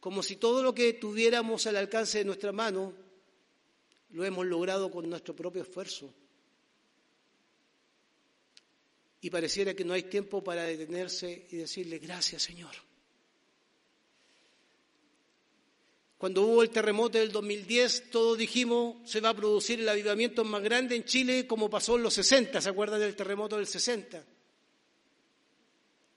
como 0.00 0.22
si 0.22 0.36
todo 0.36 0.62
lo 0.62 0.74
que 0.74 0.92
tuviéramos 0.92 1.66
al 1.66 1.76
alcance 1.76 2.18
de 2.18 2.26
nuestra 2.26 2.52
mano 2.52 2.92
lo 4.10 4.24
hemos 4.24 4.44
logrado 4.46 4.90
con 4.90 5.08
nuestro 5.08 5.34
propio 5.34 5.62
esfuerzo. 5.62 6.12
Y 9.22 9.30
pareciera 9.30 9.72
que 9.72 9.84
no 9.84 9.94
hay 9.94 10.04
tiempo 10.04 10.44
para 10.44 10.64
detenerse 10.64 11.48
y 11.50 11.56
decirle 11.56 11.98
gracias 11.98 12.42
Señor. 12.42 12.85
Cuando 16.18 16.42
hubo 16.42 16.62
el 16.62 16.70
terremoto 16.70 17.18
del 17.18 17.30
2010, 17.30 18.10
todos 18.10 18.38
dijimos 18.38 18.96
se 19.04 19.20
va 19.20 19.30
a 19.30 19.34
producir 19.34 19.80
el 19.80 19.88
avivamiento 19.88 20.44
más 20.44 20.62
grande 20.62 20.96
en 20.96 21.04
Chile 21.04 21.46
como 21.46 21.68
pasó 21.68 21.96
en 21.96 22.02
los 22.04 22.14
60, 22.14 22.60
¿se 22.60 22.68
acuerdan 22.68 23.00
del 23.00 23.14
terremoto 23.14 23.56
del 23.56 23.66
60? 23.66 24.24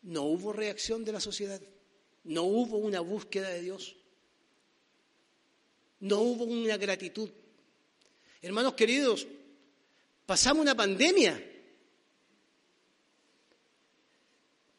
No 0.04 0.24
hubo 0.24 0.54
reacción 0.54 1.04
de 1.04 1.12
la 1.12 1.20
sociedad. 1.20 1.62
No 2.24 2.44
hubo 2.44 2.78
una 2.78 3.02
búsqueda 3.02 3.50
de 3.50 3.62
Dios. 3.62 3.98
No 6.00 6.20
hubo 6.20 6.46
una 6.46 6.78
gratitud. 6.78 7.30
Hermanos 8.42 8.76
queridos, 8.76 9.28
pasamos 10.26 10.62
una 10.62 10.76
pandemia 10.76 11.49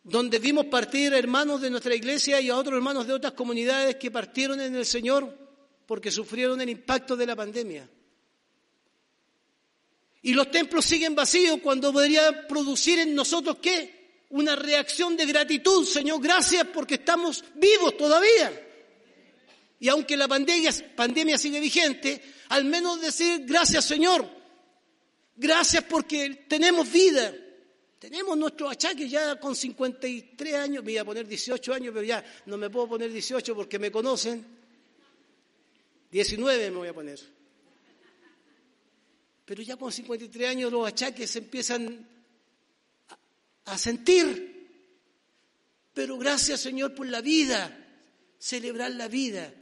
donde 0.02 0.38
vimos 0.38 0.66
partir 0.66 1.12
hermanos 1.12 1.60
de 1.60 1.70
nuestra 1.70 1.94
iglesia 1.94 2.40
y 2.40 2.50
a 2.50 2.56
otros 2.56 2.74
hermanos 2.74 3.06
de 3.06 3.12
otras 3.12 3.32
comunidades 3.32 3.96
que 3.96 4.10
partieron 4.10 4.60
en 4.60 4.74
el 4.74 4.86
Señor 4.86 5.36
porque 5.86 6.10
sufrieron 6.10 6.60
el 6.60 6.70
impacto 6.70 7.16
de 7.16 7.26
la 7.26 7.36
pandemia. 7.36 7.88
Y 10.22 10.34
los 10.34 10.50
templos 10.50 10.84
siguen 10.84 11.14
vacíos 11.14 11.60
cuando 11.62 11.92
podría 11.92 12.46
producir 12.46 12.98
en 12.98 13.14
nosotros 13.14 13.56
qué? 13.60 14.00
una 14.30 14.54
reacción 14.54 15.16
de 15.16 15.26
gratitud, 15.26 15.84
Señor, 15.84 16.20
gracias 16.22 16.66
porque 16.72 16.94
estamos 16.94 17.44
vivos 17.54 17.96
todavía. 17.96 18.68
Y 19.80 19.88
aunque 19.88 20.16
la 20.16 20.28
pandemia, 20.28 20.70
pandemia 20.94 21.38
sigue 21.38 21.58
vigente, 21.58 22.22
al 22.48 22.64
menos 22.64 23.00
decir 23.00 23.44
gracias, 23.44 23.84
Señor, 23.84 24.28
gracias 25.36 25.84
porque 25.84 26.44
tenemos 26.48 26.90
vida. 26.90 27.34
Tenemos 28.00 28.34
nuestros 28.38 28.72
achaques 28.72 29.10
ya 29.10 29.38
con 29.38 29.54
53 29.54 30.54
años, 30.54 30.82
me 30.82 30.92
voy 30.92 30.96
a 30.96 31.04
poner 31.04 31.28
18 31.28 31.74
años, 31.74 31.92
pero 31.92 32.02
ya 32.02 32.24
no 32.46 32.56
me 32.56 32.70
puedo 32.70 32.88
poner 32.88 33.12
18 33.12 33.54
porque 33.54 33.78
me 33.78 33.92
conocen. 33.92 34.42
19 36.10 36.70
me 36.70 36.76
voy 36.78 36.88
a 36.88 36.94
poner. 36.94 37.20
Pero 39.44 39.62
ya 39.62 39.76
con 39.76 39.92
53 39.92 40.48
años 40.48 40.72
los 40.72 40.88
achaques 40.88 41.36
empiezan 41.36 42.08
a 43.66 43.76
sentir. 43.76 44.80
Pero 45.92 46.16
gracias 46.16 46.58
Señor 46.58 46.94
por 46.94 47.06
la 47.06 47.20
vida, 47.20 47.86
celebrar 48.38 48.92
la 48.92 49.08
vida. 49.08 49.52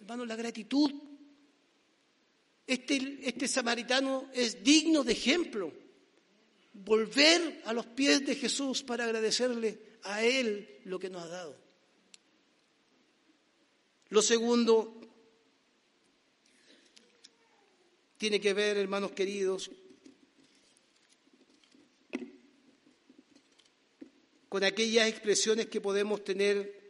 Hermano, 0.00 0.24
la 0.24 0.36
gratitud. 0.36 0.90
Este, 2.66 3.18
este 3.20 3.48
samaritano 3.48 4.30
es 4.32 4.64
digno 4.64 5.04
de 5.04 5.12
ejemplo. 5.12 5.83
Volver 6.74 7.62
a 7.64 7.72
los 7.72 7.86
pies 7.86 8.26
de 8.26 8.34
Jesús 8.34 8.82
para 8.82 9.04
agradecerle 9.04 9.98
a 10.02 10.22
Él 10.22 10.80
lo 10.84 10.98
que 10.98 11.08
nos 11.08 11.22
ha 11.22 11.28
dado. 11.28 11.56
Lo 14.10 14.20
segundo 14.20 15.00
tiene 18.18 18.40
que 18.40 18.52
ver, 18.52 18.76
hermanos 18.76 19.12
queridos, 19.12 19.70
con 24.48 24.62
aquellas 24.62 25.08
expresiones 25.08 25.66
que 25.66 25.80
podemos 25.80 26.22
tener 26.22 26.80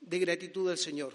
de 0.00 0.18
gratitud 0.18 0.70
al 0.70 0.78
Señor. 0.78 1.14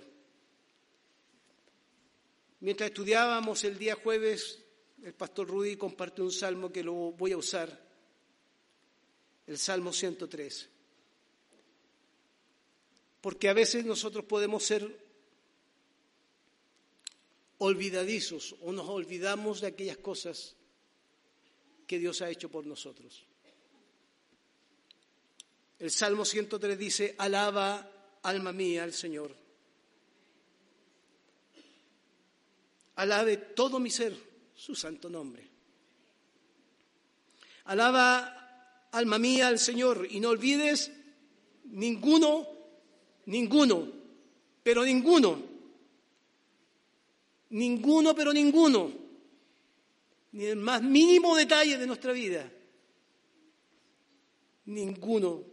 Mientras 2.60 2.90
estudiábamos 2.90 3.64
el 3.64 3.78
día 3.78 3.96
jueves, 3.96 4.64
el 5.08 5.14
pastor 5.14 5.48
Rudy 5.48 5.78
compartió 5.78 6.26
un 6.26 6.34
salmo 6.34 6.70
que 6.70 6.84
lo 6.84 6.94
voy 7.14 7.32
a 7.32 7.38
usar, 7.38 7.82
el 9.48 9.58
Salmo 9.58 9.94
103. 9.94 10.68
Porque 13.22 13.48
a 13.48 13.54
veces 13.54 13.86
nosotros 13.86 14.26
podemos 14.26 14.66
ser 14.66 15.00
olvidadizos 17.60 18.54
o 18.60 18.74
nos 18.74 18.90
olvidamos 18.90 19.62
de 19.62 19.68
aquellas 19.68 19.96
cosas 19.96 20.58
que 21.88 22.00
Dios 22.00 22.22
ha 22.22 22.30
hecho 22.30 22.52
por 22.52 22.66
nosotros. 22.66 23.26
El 25.80 25.90
Salmo 25.90 26.26
103 26.26 26.78
dice, 26.78 27.16
alaba 27.18 28.20
alma 28.24 28.52
mía 28.52 28.84
al 28.84 28.92
Señor. 28.92 29.34
Alabe 32.96 33.38
todo 33.38 33.80
mi 33.80 33.90
ser 33.90 34.27
su 34.58 34.76
santo 34.76 35.10
nombre. 35.10 35.48
Alaba 37.66 38.90
alma 38.92 39.20
mía 39.20 39.48
al 39.48 39.60
Señor 39.60 40.08
y 40.10 40.20
no 40.20 40.30
olvides 40.30 40.92
ninguno, 41.66 42.48
ninguno, 43.26 43.88
pero 44.64 44.84
ninguno, 44.84 45.42
ninguno, 47.50 48.16
pero 48.16 48.34
ninguno, 48.34 48.92
ni 50.32 50.46
el 50.46 50.58
más 50.58 50.82
mínimo 50.82 51.36
detalle 51.36 51.78
de 51.78 51.88
nuestra 51.88 52.12
vida, 52.12 52.52
ninguno 54.66 55.44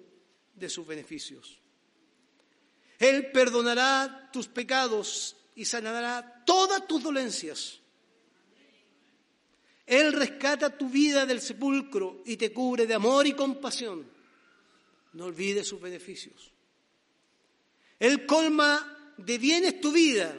de 0.55 0.69
sus 0.69 0.87
beneficios. 0.87 1.61
Él 2.99 3.31
perdonará 3.33 4.31
tus 4.33 4.49
pecados 4.49 5.37
y 5.55 5.65
sanará 5.67 6.43
todas 6.47 6.87
tus 6.87 7.03
dolencias. 7.03 7.81
Él 9.87 10.13
rescata 10.13 10.77
tu 10.77 10.89
vida 10.89 11.27
del 11.27 11.41
sepulcro 11.41 12.23
y 12.25 12.37
te 12.37 12.53
cubre 12.53 12.87
de 12.87 12.95
amor 12.95 13.27
y 13.27 13.33
compasión. 13.33 14.07
No 15.13 15.27
olvides 15.27 15.69
sus 15.69 15.81
beneficios. 15.81 16.53
Él 17.99 18.27
colma 18.27 19.15
de 19.17 19.39
bienes 19.39 19.81
tu 19.81 19.93
vida 19.93 20.37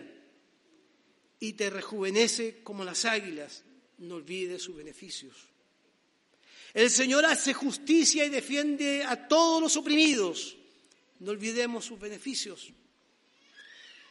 y 1.39 1.53
te 1.53 1.69
rejuvenece 1.69 2.61
como 2.63 2.83
las 2.83 3.05
águilas. 3.05 3.63
No 3.99 4.15
olvides 4.15 4.63
sus 4.63 4.75
beneficios. 4.75 5.35
El 6.73 6.89
Señor 6.89 7.25
hace 7.25 7.53
justicia 7.53 8.25
y 8.25 8.29
defiende 8.29 9.03
a 9.03 9.27
todos 9.27 9.61
los 9.61 9.77
oprimidos. 9.77 10.57
No 11.19 11.31
olvidemos 11.31 11.85
sus 11.85 11.99
beneficios. 11.99 12.73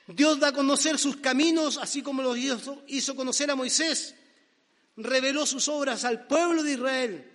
Dios 0.07 0.39
da 0.39 0.49
a 0.49 0.53
conocer 0.53 0.99
sus 0.99 1.17
caminos, 1.17 1.77
así 1.77 2.03
como 2.03 2.23
los 2.23 2.39
hizo 2.87 3.17
conocer 3.17 3.51
a 3.51 3.55
Moisés. 3.55 4.15
Reveló 4.97 5.45
sus 5.45 5.69
obras 5.69 6.05
al 6.05 6.27
pueblo 6.27 6.63
de 6.63 6.73
Israel, 6.73 7.33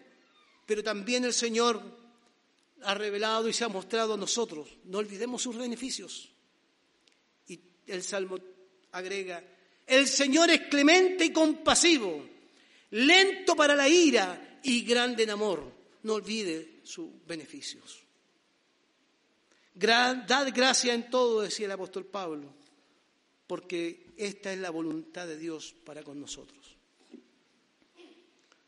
pero 0.66 0.84
también 0.84 1.26
el 1.26 1.34
Señor 1.34 1.82
ha 2.84 2.94
revelado 2.94 3.50
y 3.50 3.54
se 3.54 3.64
ha 3.64 3.70
mostrado 3.70 4.14
a 4.14 4.18
nosotros. 4.18 4.70
No 4.86 5.00
olvidemos 5.00 5.42
sus 5.42 5.58
beneficios. 5.58 6.30
Y 7.48 7.60
el 7.88 8.04
Salmo 8.04 8.38
agrega, 8.92 9.44
el 9.86 10.08
Señor 10.08 10.50
es 10.50 10.62
clemente 10.70 11.26
y 11.26 11.34
compasivo, 11.34 12.26
lento 12.92 13.56
para 13.56 13.76
la 13.76 13.90
ira 13.90 14.60
y 14.64 14.82
grande 14.82 15.24
en 15.24 15.32
amor. 15.32 15.80
No 16.04 16.14
olvide 16.14 16.80
sus 16.84 17.10
beneficios. 17.26 18.04
Dad 19.74 20.54
gracia 20.54 20.94
en 20.94 21.10
todo, 21.10 21.42
decía 21.42 21.66
el 21.66 21.72
apóstol 21.72 22.06
Pablo, 22.06 22.54
porque 23.48 24.08
esta 24.18 24.52
es 24.52 24.60
la 24.60 24.70
voluntad 24.70 25.28
de 25.28 25.38
Dios 25.38 25.74
para 25.86 26.04
con 26.04 26.20
nosotros. 26.20 26.59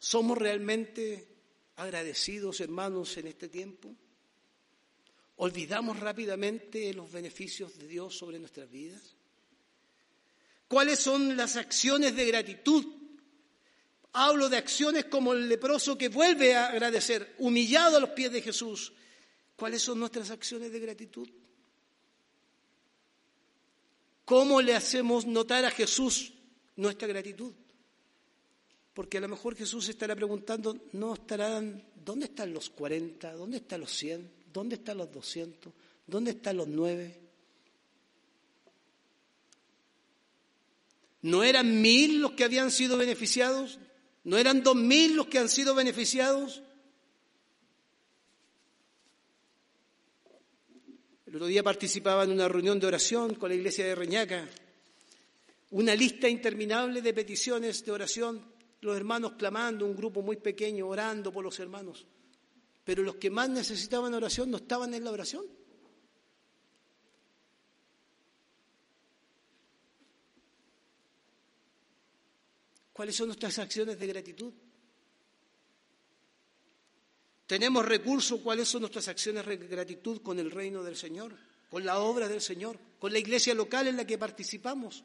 ¿Somos 0.04 0.36
realmente 0.36 1.28
agradecidos, 1.76 2.60
hermanos, 2.60 3.16
en 3.18 3.28
este 3.28 3.50
tiempo? 3.50 3.96
¿Olvidamos 5.36 6.00
rápidamente 6.00 6.92
los 6.96 7.12
beneficios 7.12 7.78
de 7.78 7.88
Dios 7.88 8.18
sobre 8.18 8.40
nuestras 8.40 8.68
vidas? 8.70 9.16
¿Cuáles 10.68 10.98
son 10.98 11.38
las 11.38 11.56
acciones 11.56 12.16
de 12.16 12.26
gratitud? 12.26 12.84
Hablo 14.14 14.50
de 14.50 14.58
acciones 14.58 15.06
como 15.06 15.34
el 15.34 15.48
leproso 15.48 15.96
que 15.98 16.10
vuelve 16.10 16.56
a 16.56 16.70
agradecer, 16.70 17.36
humillado 17.38 17.98
a 17.98 18.00
los 18.00 18.10
pies 18.10 18.32
de 18.32 18.42
Jesús, 18.42 18.92
¿Cuáles 19.62 19.84
son 19.84 20.00
nuestras 20.00 20.32
acciones 20.32 20.72
de 20.72 20.80
gratitud? 20.80 21.30
¿Cómo 24.26 24.60
le 24.60 24.74
hacemos 24.74 25.28
notar 25.28 25.64
a 25.66 25.70
Jesús 25.70 26.34
nuestra 26.76 27.08
gratitud? 27.08 27.54
Porque 28.94 29.18
a 29.18 29.22
lo 29.22 29.30
mejor 29.30 29.56
Jesús 29.56 29.88
estará 29.90 30.16
preguntando, 30.16 30.78
no 30.94 31.14
estarán, 31.14 31.84
¿dónde 32.04 32.26
están 32.26 32.54
los 32.54 32.70
40? 32.70 33.34
¿Dónde 33.34 33.58
están 33.58 33.82
los 33.82 33.92
100? 33.92 34.32
¿Dónde 34.52 34.76
están 34.76 34.98
los 34.98 35.12
200? 35.12 35.74
¿Dónde 36.08 36.32
están 36.32 36.58
los 36.58 36.68
9? 36.68 37.22
¿No 41.22 41.44
eran 41.44 41.82
mil 41.82 42.20
los 42.20 42.32
que 42.32 42.44
habían 42.44 42.72
sido 42.72 42.98
beneficiados? 42.98 43.80
¿No 44.24 44.38
eran 44.38 44.64
dos 44.64 44.76
mil 44.76 45.16
los 45.16 45.28
que 45.28 45.40
han 45.40 45.50
sido 45.50 45.76
beneficiados? 45.76 46.62
El 51.26 51.36
otro 51.36 51.48
día 51.48 51.64
participaba 51.64 52.24
en 52.24 52.32
una 52.32 52.48
reunión 52.48 52.80
de 52.80 52.88
oración 52.88 53.36
con 53.36 53.50
la 53.50 53.56
iglesia 53.56 53.86
de 53.86 53.96
Reñaca. 53.96 54.50
Una 55.70 55.96
lista 55.96 56.28
interminable 56.28 57.02
de 57.02 57.14
peticiones 57.14 57.86
de 57.86 57.92
oración, 57.92 58.44
los 58.82 58.98
hermanos 58.98 59.34
clamando, 59.34 59.86
un 59.86 59.96
grupo 59.96 60.22
muy 60.22 60.38
pequeño 60.38 60.88
orando 60.88 61.32
por 61.32 61.44
los 61.44 61.60
hermanos. 61.60 62.06
Pero 62.84 63.04
los 63.04 63.16
que 63.16 63.30
más 63.30 63.50
necesitaban 63.50 64.14
oración 64.14 64.50
no 64.50 64.58
estaban 64.58 64.94
en 64.94 65.04
la 65.04 65.12
oración. 65.12 65.46
¿Cuáles 72.92 73.16
son 73.16 73.28
nuestras 73.28 73.58
acciones 73.60 73.98
de 73.98 74.08
gratitud? 74.08 74.54
Tenemos 77.46 77.86
recursos, 77.86 78.40
cuáles 78.42 78.68
son 78.68 78.82
nuestras 78.82 79.08
acciones 79.08 79.46
de 79.46 79.58
gratitud 79.58 80.22
con 80.22 80.40
el 80.40 80.50
reino 80.50 80.84
del 80.84 80.96
Señor, 80.96 81.36
con 81.70 81.86
la 81.86 82.00
obra 82.00 82.28
del 82.28 82.42
Señor, 82.42 82.80
con 82.98 83.12
la 83.12 83.20
iglesia 83.20 83.54
local 83.54 83.88
en 83.88 83.98
la 83.98 84.08
que 84.08 84.18
participamos. 84.18 85.04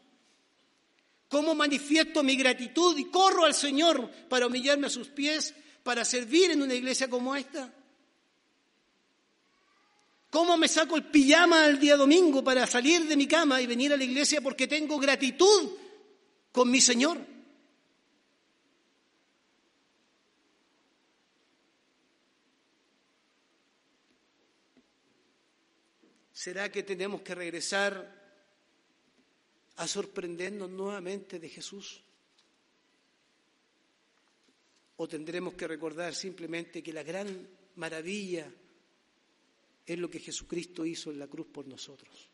¿Cómo 1.29 1.55
manifiesto 1.55 2.23
mi 2.23 2.37
gratitud 2.37 2.97
y 2.99 3.07
corro 3.07 3.45
al 3.45 3.55
Señor 3.55 4.11
para 4.29 4.47
humillarme 4.47 4.87
a 4.87 4.91
sus 4.91 5.09
pies, 5.09 5.55
para 5.83 6.05
servir 6.05 6.53
en 6.53 6.63
una 6.63 6.75
iglesia 6.75 7.09
como 7.09 7.35
esta? 7.35 7.73
¿Cómo 10.31 10.57
me 10.57 10.69
saco 10.69 10.97
el 10.97 11.05
pijama 11.05 11.67
el 11.67 11.81
día 11.81 11.97
domingo 11.97 12.45
para 12.45 12.67
salir 12.67 13.07
de 13.07 13.17
mi 13.17 13.27
cama 13.27 13.61
y 13.61 13.67
venir 13.67 13.93
a 13.93 13.97
la 13.97 14.05
iglesia 14.05 14.41
porque 14.41 14.69
tengo 14.69 14.99
gratitud 14.99 15.73
con 16.53 16.71
mi 16.71 16.81
Señor? 16.81 17.19
¿Será 26.33 26.71
que 26.71 26.83
tenemos 26.83 27.23
que 27.23 27.35
regresar 27.35 28.26
a 29.77 29.87
sorprendernos 29.87 30.71
nuevamente 30.71 31.39
de 31.39 31.49
Jesús? 31.49 32.03
¿O 34.97 35.07
tendremos 35.07 35.55
que 35.55 35.69
recordar 35.69 36.15
simplemente 36.15 36.83
que 36.83 36.93
la 36.93 37.03
gran 37.03 37.49
maravilla 37.77 38.51
es 39.85 39.99
lo 39.99 40.11
que 40.11 40.21
Jesucristo 40.21 40.87
hizo 40.87 41.11
en 41.11 41.19
la 41.19 41.27
cruz 41.27 41.47
por 41.47 41.67
nosotros? 41.67 42.29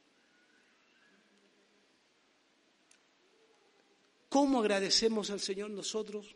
¿Cómo 4.29 4.61
agradecemos 4.61 5.31
al 5.31 5.41
Señor 5.41 5.71
nosotros 5.71 6.35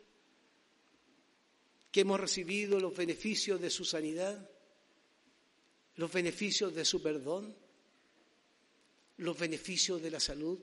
que 1.91 2.01
hemos 2.01 2.21
recibido 2.21 2.79
los 2.79 2.95
beneficios 2.95 3.61
de 3.61 3.71
su 3.71 3.85
sanidad, 3.85 4.51
los 5.95 6.13
beneficios 6.13 6.75
de 6.75 6.85
su 6.85 7.01
perdón? 7.01 7.57
los 9.19 9.39
beneficios 9.39 10.03
de 10.03 10.11
la 10.11 10.21
salud. 10.21 10.59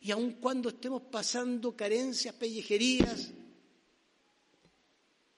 Y 0.00 0.10
aun 0.10 0.32
cuando 0.32 0.68
estemos 0.68 1.02
pasando 1.02 1.76
carencias, 1.76 2.34
pellejerías, 2.34 3.30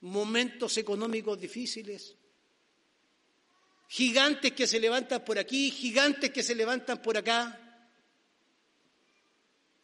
momentos 0.00 0.76
económicos 0.76 1.38
difíciles, 1.40 2.16
gigantes 3.88 4.52
que 4.52 4.66
se 4.66 4.80
levantan 4.80 5.24
por 5.24 5.38
aquí, 5.38 5.70
gigantes 5.70 6.30
que 6.30 6.42
se 6.42 6.54
levantan 6.54 7.00
por 7.00 7.16
acá, 7.16 7.90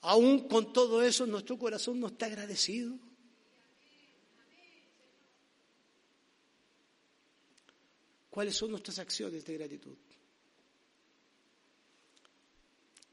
aún 0.03 0.49
con 0.49 0.73
todo 0.73 1.03
eso 1.03 1.27
nuestro 1.27 1.59
corazón 1.59 2.01
no 2.01 2.09
está 2.09 2.27
agradecido. 2.27 2.99
¿Cuáles 8.31 8.57
son 8.57 8.71
nuestras 8.71 8.99
acciones 8.99 9.45
de 9.45 9.55
gratitud? 9.59 9.97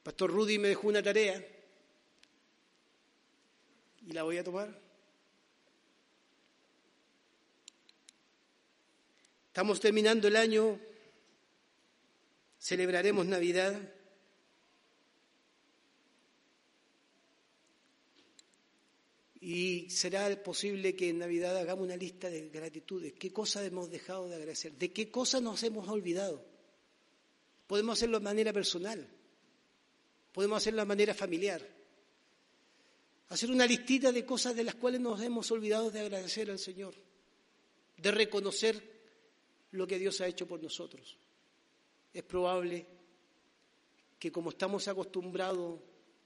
Pastor 0.03 0.31
Rudy 0.31 0.57
me 0.57 0.69
dejó 0.69 0.87
una 0.87 1.03
tarea 1.03 1.45
y 4.05 4.13
la 4.13 4.23
voy 4.23 4.37
a 4.37 4.43
tomar. 4.43 4.89
Estamos 9.47 9.79
terminando 9.79 10.27
el 10.27 10.35
año, 10.35 10.79
celebraremos 12.59 13.25
Navidad. 13.25 13.77
Y 19.41 19.89
será 19.89 20.43
posible 20.43 20.95
que 20.95 21.09
en 21.09 21.19
Navidad 21.19 21.57
hagamos 21.57 21.85
una 21.85 21.95
lista 21.95 22.29
de 22.29 22.49
gratitudes. 22.49 23.13
¿Qué 23.13 23.31
cosas 23.31 23.65
hemos 23.65 23.89
dejado 23.89 24.27
de 24.27 24.35
agradecer? 24.35 24.73
¿De 24.73 24.91
qué 24.91 25.09
cosas 25.09 25.41
nos 25.41 25.61
hemos 25.63 25.87
olvidado? 25.87 26.45
Podemos 27.67 27.97
hacerlo 27.97 28.19
de 28.19 28.23
manera 28.25 28.53
personal 28.53 29.18
podemos 30.31 30.57
hacerlo 30.57 30.81
de 30.81 30.87
manera 30.87 31.13
familiar. 31.13 31.65
Hacer 33.29 33.51
una 33.51 33.67
listita 33.67 34.11
de 34.11 34.25
cosas 34.25 34.55
de 34.55 34.63
las 34.63 34.75
cuales 34.75 35.01
nos 35.01 35.21
hemos 35.21 35.51
olvidado 35.51 35.91
de 35.91 35.99
agradecer 35.99 36.49
al 36.49 36.59
Señor, 36.59 36.95
de 37.97 38.11
reconocer 38.11 38.81
lo 39.71 39.85
que 39.85 39.99
Dios 39.99 40.19
ha 40.21 40.27
hecho 40.27 40.47
por 40.47 40.61
nosotros. 40.61 41.17
Es 42.13 42.23
probable 42.23 42.85
que 44.17 44.31
como 44.31 44.49
estamos 44.49 44.87
acostumbrados 44.87 45.79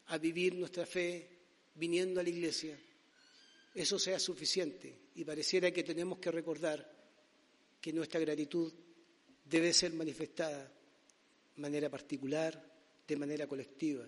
a 0.07 0.17
vivir 0.17 0.55
nuestra 0.55 0.85
fe 0.85 1.29
viniendo 1.75 2.19
a 2.19 2.23
la 2.23 2.29
iglesia, 2.29 2.77
eso 3.75 3.99
sea 3.99 4.19
suficiente 4.19 5.09
y 5.15 5.23
pareciera 5.23 5.71
que 5.71 5.83
tenemos 5.83 6.19
que 6.19 6.31
recordar 6.31 6.89
que 7.81 7.91
nuestra 7.91 8.19
gratitud 8.19 8.71
debe 9.43 9.73
ser 9.73 9.93
manifestada 9.93 10.71
de 11.55 11.61
manera 11.61 11.89
particular, 11.89 12.72
de 13.07 13.15
manera 13.15 13.47
colectiva. 13.47 14.05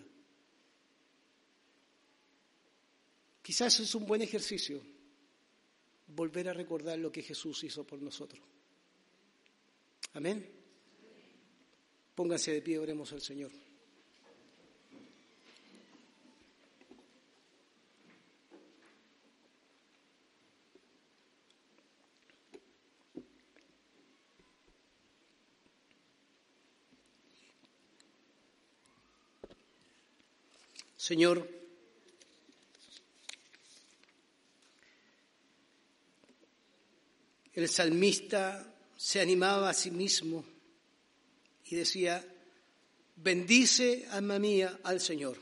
Quizás 3.42 3.80
es 3.80 3.94
un 3.94 4.06
buen 4.06 4.22
ejercicio 4.22 4.82
volver 6.08 6.48
a 6.48 6.52
recordar 6.52 6.98
lo 6.98 7.12
que 7.12 7.22
Jesús 7.22 7.62
hizo 7.64 7.86
por 7.86 8.00
nosotros. 8.00 8.42
Amén. 10.14 10.50
Pónganse 12.14 12.52
de 12.52 12.62
pie, 12.62 12.78
oremos 12.78 13.12
al 13.12 13.20
Señor. 13.20 13.65
Señor, 31.06 31.48
el 37.54 37.68
salmista 37.68 38.74
se 38.96 39.20
animaba 39.20 39.70
a 39.70 39.72
sí 39.72 39.92
mismo 39.92 40.44
y 41.66 41.76
decía, 41.76 42.26
bendice, 43.14 44.08
alma 44.10 44.40
mía, 44.40 44.80
al 44.82 45.00
Señor. 45.00 45.38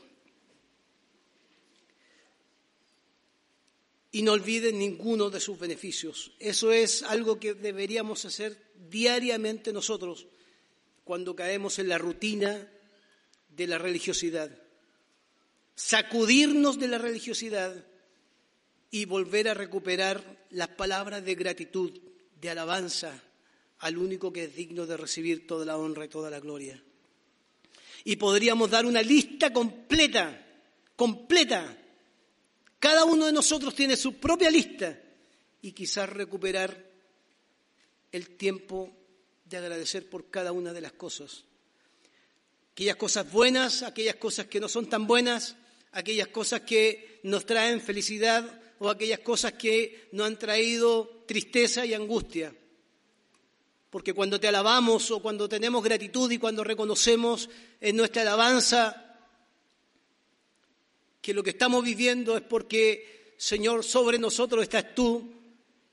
Y 4.11 4.21
no 4.21 4.33
olvide 4.33 4.71
ninguno 4.71 5.31
de 5.31 5.39
sus 5.39 5.57
beneficios. 5.57 6.33
Eso 6.37 6.71
es 6.71 7.01
algo 7.01 7.39
que 7.39 7.55
deberíamos 7.55 8.23
hacer 8.25 8.71
diariamente 8.87 9.73
nosotros 9.73 10.27
cuando 11.03 11.35
caemos 11.35 11.79
en 11.79 11.89
la 11.89 11.97
rutina 11.97 12.71
de 13.49 13.65
la 13.65 13.79
religiosidad 13.79 14.64
sacudirnos 15.75 16.79
de 16.79 16.87
la 16.87 16.97
religiosidad 16.97 17.85
y 18.91 19.05
volver 19.05 19.49
a 19.49 19.53
recuperar 19.53 20.45
las 20.51 20.69
palabras 20.69 21.23
de 21.23 21.35
gratitud, 21.35 21.91
de 22.39 22.49
alabanza 22.49 23.21
al 23.79 23.97
único 23.97 24.31
que 24.31 24.45
es 24.45 24.55
digno 24.55 24.85
de 24.85 24.97
recibir 24.97 25.45
toda 25.45 25.65
la 25.65 25.77
honra 25.77 26.05
y 26.05 26.09
toda 26.09 26.29
la 26.29 26.39
gloria. 26.39 26.81
Y 28.05 28.15
podríamos 28.15 28.69
dar 28.69 28.85
una 28.85 29.01
lista 29.01 29.51
completa, 29.51 30.45
completa. 30.95 31.77
Cada 32.79 33.03
uno 33.03 33.25
de 33.25 33.33
nosotros 33.33 33.75
tiene 33.75 33.97
su 33.97 34.13
propia 34.13 34.49
lista 34.49 34.97
y 35.61 35.71
quizás 35.71 36.09
recuperar 36.09 36.85
el 38.11 38.29
tiempo 38.37 38.95
de 39.43 39.57
agradecer 39.57 40.09
por 40.09 40.29
cada 40.29 40.51
una 40.51 40.71
de 40.71 40.81
las 40.81 40.93
cosas. 40.93 41.43
Aquellas 42.71 42.95
cosas 42.95 43.31
buenas, 43.31 43.83
aquellas 43.83 44.15
cosas 44.15 44.47
que 44.47 44.59
no 44.59 44.69
son 44.69 44.87
tan 44.87 45.07
buenas, 45.07 45.55
aquellas 45.95 46.27
cosas 46.27 46.61
que 46.61 47.19
nos 47.23 47.45
traen 47.45 47.81
felicidad 47.81 48.43
o 48.79 48.89
aquellas 48.89 49.19
cosas 49.19 49.53
que 49.53 50.09
nos 50.11 50.27
han 50.27 50.37
traído 50.37 51.23
tristeza 51.25 51.85
y 51.85 51.93
angustia. 51.93 52.53
Porque 53.89 54.13
cuando 54.13 54.37
te 54.37 54.49
alabamos 54.49 55.09
o 55.11 55.21
cuando 55.21 55.47
tenemos 55.47 55.81
gratitud 55.81 56.29
y 56.29 56.37
cuando 56.37 56.65
reconocemos 56.65 57.49
en 57.79 57.95
nuestra 57.95 58.23
alabanza 58.23 59.17
que 61.21 61.33
lo 61.33 61.41
que 61.41 61.51
estamos 61.51 61.83
viviendo 61.83 62.35
es 62.35 62.43
porque, 62.43 63.33
Señor, 63.37 63.83
sobre 63.83 64.19
nosotros 64.19 64.63
estás 64.63 64.93
tú, 64.93 65.31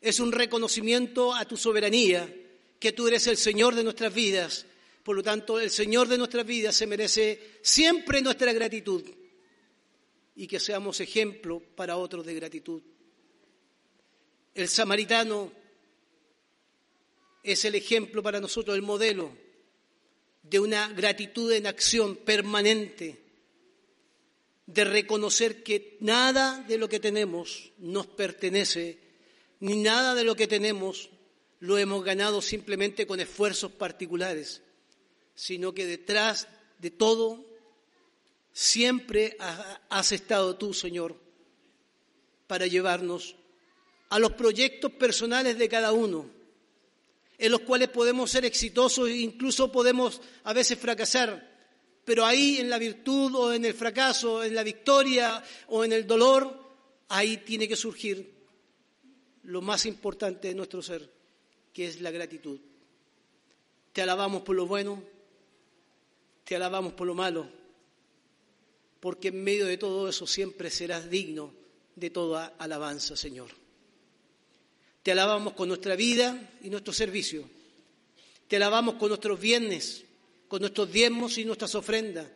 es 0.00 0.18
un 0.18 0.32
reconocimiento 0.32 1.32
a 1.32 1.44
tu 1.44 1.57
soberanía, 1.57 2.28
que 2.80 2.92
tú 2.92 3.07
eres 3.07 3.28
el 3.28 3.36
Señor 3.36 3.76
de 3.76 3.84
nuestras 3.84 4.12
vidas. 4.12 4.66
Por 5.05 5.14
lo 5.14 5.22
tanto, 5.22 5.61
el 5.61 5.70
Señor 5.70 6.09
de 6.09 6.18
nuestras 6.18 6.44
vidas 6.44 6.74
se 6.74 6.88
merece 6.88 7.59
siempre 7.62 8.20
nuestra 8.20 8.53
gratitud 8.53 9.05
y 10.35 10.47
que 10.47 10.61
seamos 10.61 11.01
ejemplo 11.01 11.61
para 11.61 11.97
otros 11.97 12.24
de 12.24 12.35
gratitud. 12.35 12.83
El 14.55 14.68
samaritano 14.68 15.53
es 17.43 17.64
el 17.64 17.74
ejemplo 17.74 18.22
para 18.22 18.41
nosotros, 18.41 18.76
el 18.76 18.83
modelo 18.83 19.33
de 20.43 20.61
una 20.61 20.89
gratitud 20.89 21.53
en 21.53 21.66
acción 21.66 22.16
permanente, 22.16 23.20
de 24.66 24.85
reconocer 24.85 25.62
que 25.62 25.97
nada 26.01 26.64
de 26.66 26.78
lo 26.78 26.89
que 26.89 27.01
tenemos 27.01 27.72
nos 27.78 28.07
pertenece, 28.07 28.99
ni 29.61 29.76
nada 29.76 30.14
de 30.14 30.24
lo 30.24 30.35
que 30.35 30.47
tenemos 30.47 31.11
lo 31.61 31.78
hemos 31.78 32.05
ganado 32.05 32.43
simplemente 32.43 33.07
con 33.07 33.20
esfuerzos 33.20 33.72
particulares, 33.72 34.62
sino 35.35 35.74
que 35.74 35.87
detrás 35.87 36.49
de 36.78 36.91
todo 36.91 37.51
Siempre 38.53 39.36
has 39.88 40.12
estado 40.12 40.57
tú, 40.57 40.74
Señor, 40.74 41.16
para 42.46 42.66
llevarnos 42.66 43.34
a 44.11 44.18
los 44.18 44.32
proyectos 44.32 44.92
personales 44.92 45.57
de 45.57 45.68
cada 45.70 45.92
uno, 45.92 46.28
en 47.38 47.50
los 47.50 47.62
cuales 47.62 47.88
podemos 47.88 48.30
ser 48.30 48.44
exitosos 48.44 49.09
e 49.09 49.16
incluso 49.16 49.72
podemos 49.72 50.20
a 50.44 50.53
veces 50.53 50.78
fracasar, 50.78 51.50
pero 52.05 52.26
ahí 52.26 52.59
en 52.59 52.68
la 52.68 52.76
virtud 52.76 53.34
o 53.34 53.53
en 53.55 53.64
el 53.64 53.72
fracaso, 53.72 54.44
en 54.44 54.55
la 54.55 54.62
victoria 54.62 55.42
o 55.68 55.82
en 55.82 55.92
el 55.92 56.07
dolor, 56.07 56.61
ahí 57.09 57.38
tiene 57.38 57.66
que 57.66 57.76
surgir 57.76 58.34
lo 59.44 59.62
más 59.62 59.86
importante 59.86 60.48
de 60.48 60.55
nuestro 60.55 60.82
ser, 60.82 61.11
que 61.72 61.86
es 61.86 62.03
la 62.03 62.11
gratitud. 62.11 62.61
Te 63.94 64.03
alabamos 64.03 64.42
por 64.42 64.57
lo 64.57 64.66
bueno, 64.66 65.03
te 66.44 66.55
alabamos 66.55 66.92
por 66.92 67.07
lo 67.07 67.14
malo 67.14 67.61
porque 69.03 69.28
en 69.34 69.42
medio 69.42 69.66
de 69.66 69.78
todo 69.78 70.09
eso 70.09 70.28
siempre 70.28 70.70
serás 70.70 71.11
digno 71.11 71.53
de 71.96 72.11
toda 72.11 72.55
alabanza, 72.57 73.16
Señor. 73.16 73.50
Te 75.03 75.11
alabamos 75.11 75.55
con 75.55 75.66
nuestra 75.66 75.96
vida 75.96 76.53
y 76.62 76.70
nuestro 76.70 76.92
servicio. 76.92 77.42
Te 78.46 78.55
alabamos 78.55 78.94
con 78.94 79.09
nuestros 79.09 79.40
bienes, 79.40 80.05
con 80.46 80.61
nuestros 80.61 80.92
diezmos 80.92 81.36
y 81.36 81.44
nuestras 81.44 81.74
ofrendas. 81.74 82.28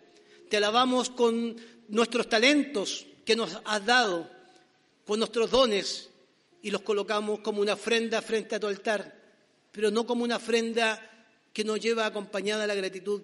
Te 0.51 0.57
alabamos 0.57 1.09
con 1.09 1.57
nuestros 1.87 2.29
talentos 2.29 3.07
que 3.25 3.37
nos 3.37 3.61
has 3.65 3.87
dado, 3.87 4.29
con 5.07 5.21
nuestros 5.21 5.49
dones 5.49 6.11
y 6.63 6.73
los 6.73 6.83
colocamos 6.83 7.39
como 7.43 7.61
una 7.61 7.75
ofrenda 7.75 8.21
frente 8.21 8.57
a 8.57 8.61
tu 8.61 8.67
altar, 8.67 9.17
pero 9.71 9.93
no 9.93 10.05
como 10.05 10.25
una 10.25 10.39
ofrenda 10.39 11.29
que 11.53 11.63
nos 11.63 11.79
lleva 11.79 12.07
acompañada 12.07 12.67
la 12.67 12.75
gratitud, 12.75 13.23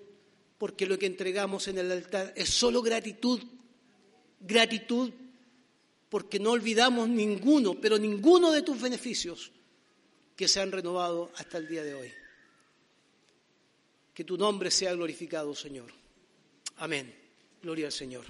porque 0.62 0.86
lo 0.86 0.96
que 0.96 1.06
entregamos 1.06 1.66
en 1.66 1.78
el 1.78 1.90
altar 1.90 2.32
es 2.36 2.48
solo 2.48 2.82
gratitud, 2.82 3.42
gratitud, 4.38 5.10
porque 6.08 6.38
no 6.38 6.52
olvidamos 6.52 7.08
ninguno, 7.08 7.74
pero 7.80 7.98
ninguno 7.98 8.52
de 8.52 8.62
tus 8.62 8.80
beneficios 8.80 9.50
que 10.36 10.46
se 10.46 10.60
han 10.60 10.70
renovado 10.70 11.32
hasta 11.34 11.58
el 11.58 11.66
día 11.66 11.82
de 11.82 11.94
hoy. 11.94 12.12
Que 14.14 14.22
tu 14.22 14.38
nombre 14.38 14.70
sea 14.70 14.92
glorificado, 14.92 15.52
Señor. 15.52 15.92
Amén. 16.76 17.12
Gloria 17.60 17.86
al 17.86 17.92
Señor. 17.92 18.24